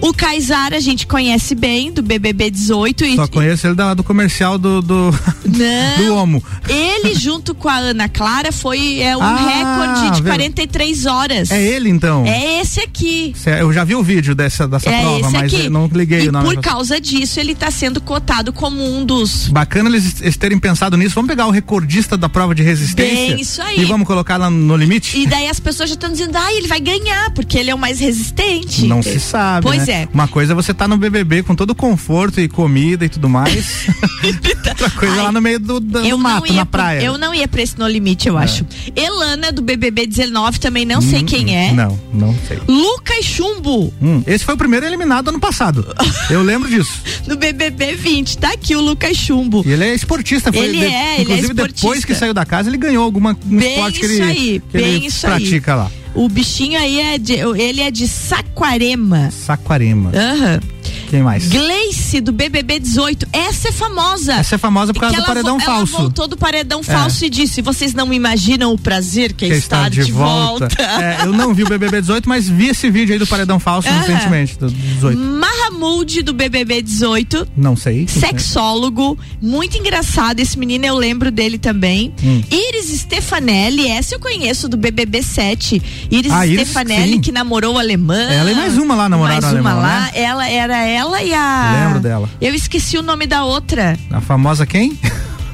O 0.00 0.12
Kaysar 0.12 0.72
a 0.74 0.78
gente 0.78 1.06
conhece 1.06 1.54
bem, 1.54 1.90
do 1.90 2.02
BBB 2.02 2.50
18. 2.50 3.04
E, 3.04 3.16
Só 3.16 3.26
conheço 3.26 3.66
ele 3.66 3.74
da- 3.74 3.94
do 3.94 4.04
comercial 4.04 4.56
do, 4.58 4.80
do, 4.82 5.10
Não. 5.44 6.04
do 6.06 6.14
Homo. 6.14 6.44
Ele, 6.68 7.14
junto 7.14 7.54
com 7.54 7.68
a 7.68 7.76
Ana 7.76 8.08
Clara, 8.08 8.52
foi 8.52 9.00
é, 9.00 9.16
um 9.16 9.22
Ah, 9.22 9.36
recorde 9.36 10.10
de 10.16 10.22
viu? 10.22 10.30
43 10.32 11.06
horas. 11.06 11.50
É 11.50 11.60
ele 11.60 11.88
então? 11.88 12.24
É 12.26 12.60
esse 12.60 12.78
aqui. 12.80 13.32
Cê- 13.36 13.60
Eu 13.60 13.72
já 13.72 13.82
vi 13.84 13.96
o 13.96 14.02
vídeo 14.02 14.34
dessa, 14.34 14.68
dessa 14.68 14.88
é 14.88 15.00
prova, 15.00 15.30
mas 15.30 15.52
não 15.70 15.88
liguei 15.92 16.24
e 16.24 16.28
o 16.28 16.32
nome. 16.32 16.54
por 16.54 16.62
causa 16.62 17.00
disso, 17.00 17.40
ele 17.40 17.54
tá 17.54 17.70
sendo 17.70 18.00
cotado 18.00 18.52
como 18.52 18.84
um 18.84 19.04
dos. 19.04 19.48
Bacana 19.48 19.88
eles, 19.88 20.20
eles 20.20 20.36
terem 20.36 20.58
pensado 20.58 20.96
nisso. 20.96 21.14
Vamos 21.16 21.28
pegar 21.30 21.46
o 21.46 21.50
recordista 21.50 22.16
da 22.16 22.28
prova 22.28 22.54
de 22.54 22.62
resistência 22.62 23.34
Bem, 23.34 23.40
isso 23.40 23.60
aí. 23.62 23.80
e 23.80 23.84
vamos 23.86 24.06
colocar 24.06 24.36
lá 24.36 24.50
no 24.50 24.76
limite? 24.76 25.18
E 25.18 25.26
daí 25.26 25.48
as 25.48 25.58
pessoas 25.58 25.88
já 25.88 25.94
estão 25.94 26.12
dizendo, 26.12 26.36
ah, 26.36 26.52
ele 26.52 26.68
vai 26.68 26.80
ganhar, 26.80 27.30
porque 27.32 27.58
ele 27.58 27.70
é 27.70 27.74
o 27.74 27.78
mais 27.78 27.98
resistente. 27.98 28.86
Não 28.86 29.02
se 29.02 29.18
sabe. 29.18 29.62
Pois 29.66 29.85
né? 29.85 29.85
É. 29.88 30.08
Uma 30.12 30.28
coisa 30.28 30.52
é 30.52 30.54
você 30.56 30.72
tá 30.74 30.86
no 30.88 30.96
BBB 30.96 31.42
com 31.42 31.54
todo 31.54 31.70
o 31.70 31.74
conforto 31.74 32.40
e 32.40 32.48
comida 32.48 33.04
e 33.04 33.08
tudo 33.08 33.28
mais. 33.28 33.86
Outra 34.68 34.90
coisa 34.90 35.14
é 35.14 35.22
lá 35.22 35.32
no 35.32 35.40
meio 35.40 35.58
do, 35.58 35.80
do 35.80 35.98
Eu 36.00 36.18
mato, 36.18 36.52
na 36.52 36.66
praia. 36.66 37.00
É. 37.00 37.08
eu 37.08 37.16
não 37.18 37.34
ia 37.34 37.46
pra 37.48 37.62
esse 37.62 37.78
No 37.78 37.86
Limite, 37.88 38.28
eu 38.28 38.36
acho. 38.36 38.64
Elana, 38.94 39.50
do 39.52 39.62
BBB 39.62 40.06
19, 40.06 40.58
também 40.60 40.84
não 40.84 41.00
sei 41.00 41.22
quem 41.22 41.56
é. 41.56 41.70
Hum, 41.70 41.74
Não, 41.74 42.00
não 42.12 42.36
sei. 42.46 42.58
Lucas 42.68 43.24
Chumbo, 43.24 43.92
Hum, 44.02 44.22
esse 44.26 44.44
foi 44.44 44.54
o 44.54 44.58
primeiro 44.58 44.84
eliminado 44.86 45.28
ano 45.28 45.40
passado. 45.40 45.86
Eu 46.30 46.42
lembro 46.42 46.68
disso. 46.68 47.00
do 47.26 47.36
BBB 47.36 47.94
20. 47.94 48.38
Tá 48.38 48.52
aqui 48.52 48.74
o 48.76 48.80
Lucas 48.80 49.16
Chumbo. 49.16 49.62
E 49.66 49.70
ele 49.72 49.84
é 49.84 49.94
esportista. 49.94 50.52
Foi 50.52 50.64
Ele 50.66 50.78
de- 50.78 50.84
é, 50.84 50.88
ele 50.88 51.20
é 51.20 51.22
Inclusive, 51.22 51.54
depois 51.54 51.72
esportista. 51.74 52.06
que 52.06 52.14
saiu 52.14 52.34
da 52.34 52.44
casa, 52.44 52.68
ele 52.68 52.76
ganhou 52.78 53.04
alguma 53.04 53.30
um 53.32 53.56
Bem 53.56 53.74
esporte 53.74 54.00
que 54.00 54.06
ele, 54.06 54.22
aí, 54.22 54.62
que 54.70 54.78
bem 54.78 54.94
ele 54.96 55.06
isso 55.06 55.26
aí. 55.26 55.32
pratica 55.32 55.74
lá. 55.74 55.90
O 56.14 56.28
bichinho 56.28 56.78
aí 56.78 57.00
é 57.00 57.18
de, 57.18 57.34
ele 57.34 57.80
é 57.80 57.90
de 57.90 58.06
Saquarema. 58.08 59.30
Saquarema. 59.30 60.10
Aham. 60.14 60.60
Quem 61.08 61.22
mais? 61.22 61.48
Gleice 61.48 62.20
do 62.20 62.32
BBB 62.32 62.78
18. 62.80 63.26
Essa 63.32 63.68
é 63.68 63.72
famosa. 63.72 64.34
Essa 64.34 64.54
é 64.56 64.58
famosa 64.58 64.92
por 64.92 65.00
causa 65.00 65.16
do 65.16 65.24
paredão 65.24 65.58
vo- 65.58 65.64
falso. 65.64 65.92
Ela 65.94 66.02
voltou 66.02 66.28
do 66.28 66.36
paredão 66.36 66.80
É. 66.80 66.82
falso 66.82 67.24
e 67.24 67.30
disse: 67.30 67.62
vocês 67.62 67.94
não 67.94 68.12
imaginam 68.12 68.72
o 68.72 68.78
prazer 68.78 69.32
que 69.32 69.44
é 69.44 69.48
Que 69.48 69.54
estar 69.54 69.88
de, 69.90 70.10
volta. 70.12 70.68
É, 70.80 71.24
eu 71.26 71.32
não 71.32 71.54
vi 71.54 71.62
o 71.62 71.68
BBB 71.68 72.00
18, 72.00 72.28
mas 72.28 72.48
vi 72.48 72.68
esse 72.68 72.90
vídeo 72.90 73.12
aí 73.12 73.18
do 73.18 73.26
paredão 73.26 73.58
falso 73.58 73.88
Aham. 73.88 74.00
recentemente, 74.00 74.58
do 74.58 74.70
18. 74.70 75.18
Mahamud 75.18 76.22
do 76.22 76.32
BBB 76.32 76.82
18. 76.82 77.46
Não 77.56 77.76
sei. 77.76 78.06
Sexólogo, 78.08 79.18
muito 79.40 79.76
engraçado. 79.78 80.40
Esse 80.40 80.58
menino 80.58 80.84
eu 80.86 80.96
lembro 80.96 81.30
dele 81.30 81.58
também. 81.58 82.12
Hum. 82.22 82.42
Iris 82.50 83.00
Stefanelli, 83.00 83.88
essa 83.88 84.14
eu 84.14 84.20
conheço 84.20 84.68
do 84.68 84.76
BBB 84.76 85.22
7. 85.22 85.82
Iris 86.10 86.32
Ah, 86.32 86.46
Iris, 86.46 86.68
Stefanelli, 86.68 87.12
sim. 87.14 87.20
que 87.20 87.32
namorou 87.32 87.74
o 87.74 87.78
alemão. 87.78 88.16
Ela 88.16 88.50
e 88.52 88.54
mais 88.54 88.76
uma 88.78 88.94
lá 88.94 89.08
namoraram 89.08 89.40
Mais 89.42 89.54
o 89.54 89.60
uma 89.60 89.74
lá. 89.74 90.00
né? 90.02 90.10
Ela 90.14 90.48
era 90.48 90.78
ela 90.96 91.22
e 91.22 91.32
a. 91.34 91.84
Lembro 91.86 92.00
dela. 92.00 92.28
Eu 92.40 92.54
esqueci 92.54 92.96
o 92.96 93.02
nome 93.02 93.26
da 93.26 93.44
outra. 93.44 93.96
A 94.10 94.20
famosa 94.20 94.66
quem? 94.66 94.98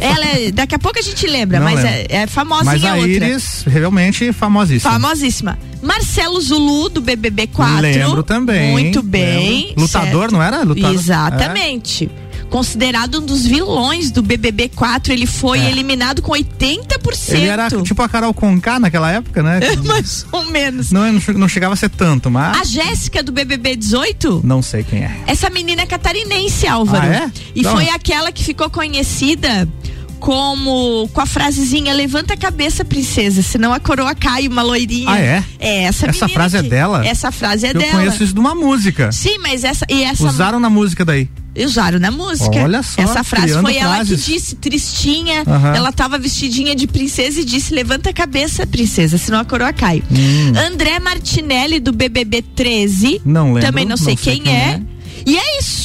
Ela 0.02 0.24
é, 0.26 0.50
daqui 0.50 0.74
a 0.74 0.78
pouco 0.80 0.98
a 0.98 1.02
gente 1.02 1.24
lembra, 1.28 1.60
Não 1.60 1.64
mas 1.64 1.76
lembro. 1.76 1.90
é, 1.90 2.22
é 2.22 2.26
famosinha 2.26 2.72
Mas 2.72 2.84
a 2.84 2.94
outra. 2.96 3.08
Iris, 3.08 3.64
realmente 3.64 4.32
famosíssima. 4.32 4.92
Famosíssima. 4.92 5.58
Marcelo 5.80 6.40
Zulu, 6.40 6.88
do 6.88 7.00
BBB 7.00 7.46
4. 7.46 7.80
Lembro 7.80 8.22
também. 8.24 8.72
Muito 8.72 9.00
bem. 9.00 9.66
Lembro. 9.68 9.82
Lutador, 9.82 10.20
certo. 10.22 10.32
não 10.32 10.42
era? 10.42 10.62
Lutador. 10.64 10.92
Exatamente. 10.92 12.10
Considerado 12.52 13.18
um 13.18 13.24
dos 13.24 13.46
vilões 13.46 14.10
do 14.10 14.22
BBB 14.22 14.68
4, 14.68 15.10
ele 15.10 15.24
foi 15.24 15.58
É. 15.58 15.70
eliminado 15.70 16.20
com 16.20 16.32
80%. 16.32 17.32
Ele 17.34 17.46
era 17.46 17.70
tipo 17.82 18.02
a 18.02 18.08
Carol 18.10 18.34
Conká 18.34 18.78
naquela 18.78 19.10
época, 19.10 19.42
né? 19.42 19.58
Mais 19.86 20.26
ou 20.30 20.44
menos. 20.50 20.92
Não, 20.92 21.10
não 21.34 21.48
chegava 21.48 21.72
a 21.72 21.76
ser 21.78 21.88
tanto, 21.88 22.30
mas. 22.30 22.60
A 22.60 22.64
Jéssica 22.64 23.22
do 23.22 23.32
BBB 23.32 23.74
18? 23.76 24.42
Não 24.44 24.60
sei 24.60 24.84
quem 24.84 25.02
é. 25.02 25.16
Essa 25.26 25.48
menina 25.48 25.80
é 25.80 25.86
catarinense, 25.86 26.66
Álvaro. 26.68 27.06
Ah, 27.06 27.14
é? 27.24 27.32
E 27.54 27.62
Da 27.62 27.72
foi 27.72 27.88
aquela 27.88 28.30
que 28.30 28.44
ficou 28.44 28.68
conhecida 28.68 29.66
como 30.22 31.08
com 31.12 31.20
a 31.20 31.26
frasezinha 31.26 31.92
levanta 31.92 32.34
a 32.34 32.36
cabeça 32.36 32.84
princesa, 32.84 33.42
senão 33.42 33.72
a 33.72 33.80
coroa 33.80 34.14
cai 34.14 34.46
uma 34.46 34.62
loirinha. 34.62 35.10
Ah, 35.10 35.18
é? 35.18 35.44
É 35.58 35.82
essa 35.82 36.06
Essa 36.06 36.28
frase 36.28 36.56
é 36.58 36.62
dela? 36.62 37.04
Essa 37.04 37.32
frase 37.32 37.66
é 37.66 37.70
Eu 37.70 37.74
dela. 37.74 37.90
conheço 37.92 38.22
isso 38.22 38.32
de 38.32 38.38
uma 38.38 38.54
música. 38.54 39.10
Sim, 39.10 39.38
mas 39.38 39.64
essa 39.64 39.84
e 39.90 40.04
essa 40.04 40.24
Usaram 40.24 40.60
na 40.60 40.70
música 40.70 41.04
daí. 41.04 41.28
usaram 41.58 41.98
na 41.98 42.12
música. 42.12 42.62
Olha 42.62 42.84
só, 42.84 43.02
Essa 43.02 43.24
frase 43.24 43.60
foi 43.60 43.76
ela 43.76 43.96
frases. 43.96 44.24
que 44.24 44.32
disse, 44.32 44.54
tristinha. 44.54 45.42
Aham. 45.44 45.74
Ela 45.74 45.90
tava 45.92 46.16
vestidinha 46.18 46.76
de 46.76 46.86
princesa 46.86 47.40
e 47.40 47.44
disse: 47.44 47.74
levanta 47.74 48.10
a 48.10 48.12
cabeça, 48.12 48.64
princesa, 48.64 49.18
senão 49.18 49.40
a 49.40 49.44
coroa 49.44 49.72
cai. 49.72 50.04
Hum. 50.08 50.52
André 50.72 51.00
Martinelli, 51.00 51.80
do 51.80 51.92
BBB 51.92 52.42
13. 52.54 53.20
Não 53.24 53.46
lembro, 53.54 53.62
Também 53.68 53.84
não 53.84 53.96
sei, 53.96 54.14
não 54.14 54.22
sei 54.22 54.34
quem, 54.36 54.42
quem 54.44 54.54
é. 54.54 54.58
é. 54.68 54.80
E 55.26 55.36
é 55.36 55.58
isso. 55.58 55.81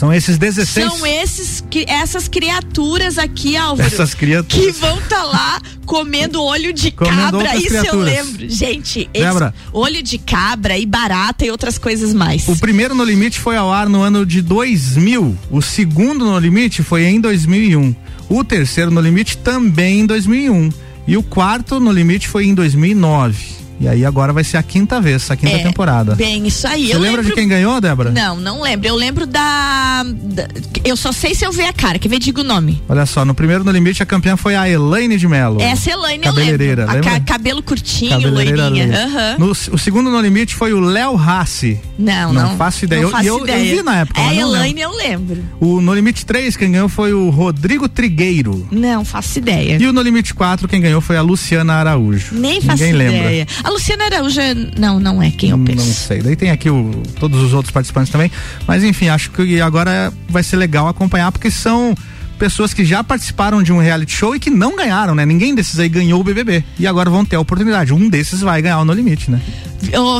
São 0.00 0.10
esses 0.10 0.38
16. 0.38 0.86
São 0.86 1.06
esses, 1.06 1.62
essas 1.86 2.26
criaturas 2.26 3.18
aqui, 3.18 3.54
Álvaro. 3.54 3.86
Essas 3.86 4.14
criaturas. 4.14 4.64
Que 4.64 4.80
vão 4.80 4.98
estar 4.98 5.22
lá 5.24 5.60
comendo 5.84 6.42
olho 6.42 6.72
de 6.72 6.90
Comendo 6.90 7.38
cabra. 7.38 7.54
Isso 7.58 7.66
eu 7.66 7.82
criaturas. 7.82 8.14
lembro. 8.14 8.48
Gente, 8.48 9.10
esse 9.12 9.24
Débora. 9.26 9.54
olho 9.70 10.02
de 10.02 10.16
cabra 10.16 10.78
e 10.78 10.86
barata 10.86 11.44
e 11.44 11.50
outras 11.50 11.76
coisas 11.76 12.14
mais. 12.14 12.48
O 12.48 12.56
primeiro 12.56 12.94
No 12.94 13.04
Limite 13.04 13.38
foi 13.38 13.58
ao 13.58 13.70
ar 13.70 13.90
no 13.90 14.00
ano 14.00 14.24
de 14.24 14.40
2000. 14.40 15.36
O 15.50 15.60
segundo 15.60 16.24
No 16.24 16.38
Limite 16.38 16.82
foi 16.82 17.04
em 17.04 17.20
2001. 17.20 17.94
O 18.30 18.42
terceiro 18.42 18.90
No 18.90 19.02
Limite 19.02 19.36
também 19.36 20.00
em 20.00 20.06
2001. 20.06 20.70
E 21.06 21.14
o 21.18 21.22
quarto 21.22 21.78
No 21.78 21.92
Limite 21.92 22.26
foi 22.26 22.46
em 22.46 22.54
2009. 22.54 23.59
E 23.80 23.88
aí 23.88 24.04
agora 24.04 24.30
vai 24.30 24.44
ser 24.44 24.58
a 24.58 24.62
quinta 24.62 25.00
vez, 25.00 25.30
a 25.30 25.36
quinta 25.36 25.54
É, 25.56 25.58
temporada. 25.62 26.14
Bem, 26.14 26.46
isso 26.46 26.66
aí. 26.66 26.88
Você 26.88 26.94
eu 26.94 26.98
lembra 26.98 27.22
lembro... 27.22 27.34
de 27.34 27.40
quem 27.40 27.48
ganhou, 27.48 27.80
Débora? 27.80 28.10
Não, 28.10 28.36
não 28.36 28.60
lembro. 28.60 28.86
Eu 28.86 28.94
lembro 28.94 29.26
da, 29.26 30.02
da- 30.04 30.48
Eu 30.84 30.96
só 30.96 31.10
sei 31.12 31.34
se 31.34 31.44
eu 31.46 31.50
ver 31.52 31.64
a 31.64 31.72
cara. 31.72 31.98
Quer 31.98 32.08
ver? 32.08 32.18
Diga 32.18 32.42
o 32.42 32.44
nome. 32.44 32.82
Olha 32.88 33.06
só, 33.06 33.24
no 33.24 33.34
primeiro 33.34 33.64
No 33.64 33.70
Limite 33.72 34.02
a 34.02 34.06
campeã 34.06 34.36
foi 34.36 34.54
a 34.54 34.68
Elaine 34.68 35.16
de 35.16 35.26
Mello. 35.26 35.62
Essa 35.62 35.90
Elaine 35.92 36.18
eu 36.26 36.30
Cabeleireira, 36.32 36.82
lembro. 36.82 36.90
A 36.92 36.94
lembra? 36.96 37.10
ca- 37.10 37.32
cabelo 37.32 37.62
curtinho, 37.62 38.30
loirinha. 38.30 39.04
Aham. 39.06 39.36
No, 39.38 39.50
o 39.50 39.78
segundo 39.78 40.10
No 40.10 40.20
Limite 40.20 40.54
foi 40.54 40.74
o 40.74 40.80
Léo 40.80 41.14
Rassi. 41.14 41.80
Não, 41.98 42.34
Não 42.34 42.50
não. 42.50 42.56
faço 42.58 42.84
ideia. 42.84 43.00
Não 43.00 43.08
Eu- 43.08 43.12
faço 43.12 43.26
eu- 43.28 43.38
eu 43.38 43.44
ideia. 43.44 43.76
vi 43.76 43.82
na 43.82 43.96
época, 44.00 44.20
É, 44.20 44.24
não 44.34 44.54
Elaine 44.56 44.80
eu 44.82 44.90
lembro. 44.94 45.42
O 45.58 45.80
No 45.80 45.94
Limite 45.94 46.26
3, 46.26 46.54
quem 46.54 46.70
ganhou 46.72 46.88
foi 46.90 47.14
o 47.14 47.30
Rodrigo 47.30 47.88
Trigueiro. 47.88 48.68
Não, 48.70 49.04
faço 49.06 49.38
ideia. 49.38 49.78
E 49.80 49.86
o 49.86 49.92
No 49.92 50.02
Limite 50.02 50.34
4, 50.34 50.68
quem 50.68 50.82
ganhou 50.82 51.00
foi 51.00 51.16
a 51.16 51.22
Luciana 51.22 51.74
Araújo. 51.74 52.34
Nem 52.34 52.60
faço 52.60 52.82
Ninguém 52.82 52.92
lembra. 52.92 53.46
A 53.70 53.72
Luciana 53.72 54.06
Araújo, 54.06 54.40
não, 54.76 54.98
não 54.98 55.22
é 55.22 55.30
quem 55.30 55.50
eu 55.50 55.58
penso. 55.58 55.86
Não 55.86 55.94
sei. 55.94 56.20
Daí 56.20 56.34
tem 56.34 56.50
aqui 56.50 56.68
o, 56.68 56.90
todos 57.20 57.40
os 57.40 57.54
outros 57.54 57.72
participantes 57.72 58.10
também. 58.10 58.28
Mas 58.66 58.82
enfim, 58.82 59.08
acho 59.08 59.30
que 59.30 59.60
agora 59.60 60.12
vai 60.28 60.42
ser 60.42 60.56
legal 60.56 60.88
acompanhar, 60.88 61.30
porque 61.30 61.52
são 61.52 61.94
pessoas 62.40 62.72
que 62.72 62.86
já 62.86 63.04
participaram 63.04 63.62
de 63.62 63.70
um 63.70 63.78
reality 63.78 64.12
show 64.12 64.34
e 64.34 64.40
que 64.40 64.48
não 64.48 64.74
ganharam, 64.74 65.14
né? 65.14 65.26
Ninguém 65.26 65.54
desses 65.54 65.78
aí 65.78 65.90
ganhou 65.90 66.18
o 66.20 66.24
BBB. 66.24 66.64
E 66.78 66.86
agora 66.86 67.10
vão 67.10 67.22
ter 67.22 67.36
a 67.36 67.40
oportunidade. 67.40 67.92
Um 67.92 68.08
desses 68.08 68.40
vai 68.40 68.62
ganhar 68.62 68.80
o 68.80 68.84
No 68.84 68.94
Limite, 68.94 69.30
né? 69.30 69.40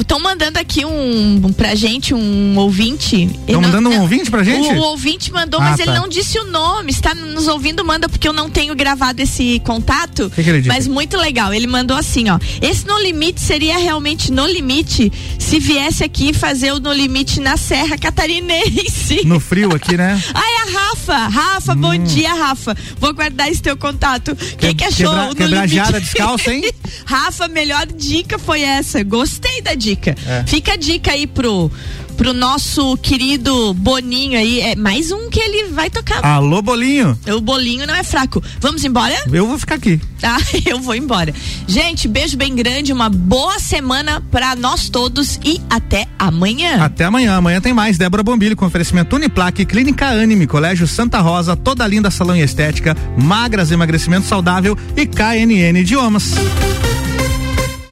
Estão 0.01 0.19
mandando 0.21 0.59
aqui 0.59 0.87
um, 0.87 1.47
um 1.47 1.53
pra 1.53 1.75
gente, 1.75 2.15
um 2.15 2.57
ouvinte. 2.57 3.25
Estão 3.47 3.61
mandando 3.61 3.91
um 3.91 4.01
ouvinte 4.01 4.31
pra 4.31 4.43
gente? 4.43 4.69
O, 4.71 4.77
o 4.79 4.83
ouvinte 4.85 5.31
mandou, 5.33 5.61
Ah, 5.61 5.65
mas 5.71 5.77
tá. 5.77 5.83
ele 5.83 5.93
não 5.93 6.09
disse 6.09 6.39
o 6.39 6.45
nome. 6.45 6.91
Está 6.91 7.15
nos 7.15 7.47
ouvindo, 7.47 7.85
manda, 7.85 8.09
porque 8.09 8.27
eu 8.27 8.33
não 8.33 8.49
tenho 8.49 8.75
gravado 8.75 9.21
esse 9.21 9.61
contato. 9.65 10.31
que 10.35 10.41
ele 10.41 10.59
disse? 10.59 10.69
Mas 10.69 10.87
muito 10.87 11.17
legal. 11.17 11.53
Ele 11.53 11.67
mandou 11.67 11.97
assim, 11.97 12.31
ó. 12.31 12.39
Esse 12.63 12.87
No 12.87 12.99
Limite 13.01 13.41
seria 13.41 13.77
realmente 13.79 14.33
No 14.33 14.47
Limite 14.47 15.13
se 15.39 15.59
viesse 15.59 16.03
aqui 16.05 16.33
fazer 16.33 16.73
o 16.73 16.81
No 16.81 16.93
Limite 16.93 17.39
na 17.41 17.57
Serra 17.59 17.99
Catarinense. 17.99 19.27
No 19.27 19.39
frio 19.41 19.75
aqui, 19.75 19.97
né? 19.97 20.21
Ai, 20.35 20.55
a 20.55 20.79
Rafa. 20.79 21.29
Rafa, 21.29 21.75
bom 21.75 21.93
dia, 22.15 22.35
Rafa. 22.35 22.77
Vou 22.99 23.13
guardar 23.15 23.51
esse 23.51 23.63
teu 23.63 23.77
contato. 23.77 24.37
Quem 24.59 24.75
que 24.75 24.85
achou 24.85 25.09
Quebra, 25.11 25.25
o 25.25 25.29
No 25.29 25.35
quebrajada 25.37 25.91
Limite? 25.99 26.05
descalça, 26.05 26.53
hein? 26.53 26.65
Rafa, 27.05 27.49
melhor 27.49 27.87
dica 27.87 28.39
foi 28.39 28.63
essa. 28.63 29.03
Gostei 29.03 29.63
da 29.63 29.75
dica. 29.75 30.17
É. 30.27 30.45
Fica 30.47 30.73
a 30.73 30.77
dica 30.77 31.13
aí 31.13 31.27
pro, 31.27 31.71
pro 32.21 32.35
nosso 32.35 32.99
querido 32.99 33.73
Boninho 33.73 34.39
aí. 34.39 34.61
É 34.61 34.77
mais 34.77 35.11
um 35.11 35.31
que 35.31 35.41
ele 35.41 35.69
vai 35.71 35.89
tocar. 35.89 36.23
Alô, 36.23 36.61
bolinho. 36.61 37.19
O 37.27 37.41
bolinho 37.41 37.87
não 37.87 37.95
é 37.95 38.05
fraco. 38.05 38.43
Vamos 38.61 38.85
embora? 38.85 39.15
Eu 39.33 39.47
vou 39.47 39.59
ficar 39.59 39.77
aqui. 39.77 39.99
Tá, 40.21 40.37
eu 40.67 40.79
vou 40.79 40.95
embora. 40.95 41.33
Gente, 41.67 42.07
beijo 42.07 42.37
bem 42.37 42.55
grande, 42.55 42.93
uma 42.93 43.09
boa 43.09 43.59
semana 43.59 44.23
pra 44.31 44.55
nós 44.55 44.91
todos 44.91 45.41
e 45.43 45.63
até 45.71 46.07
amanhã. 46.19 46.85
Até 46.85 47.07
amanhã. 47.07 47.37
Amanhã 47.37 47.59
tem 47.59 47.73
mais. 47.73 47.97
Débora 47.97 48.23
Bombilho 48.23 48.55
com 48.55 48.67
oferecimento 48.67 49.17
Uniplaque, 49.17 49.65
Clínica 49.65 50.09
Anime, 50.09 50.47
Colégio 50.47 50.87
Santa 50.87 51.21
Rosa, 51.21 51.57
Toda 51.57 51.87
Linda 51.87 52.11
Salão 52.11 52.37
e 52.37 52.43
Estética, 52.43 52.95
Magras 53.17 53.71
Emagrecimento 53.71 54.27
Saudável 54.27 54.77
e 54.95 55.07
KNN 55.07 55.81
Idiomas. 55.81 56.35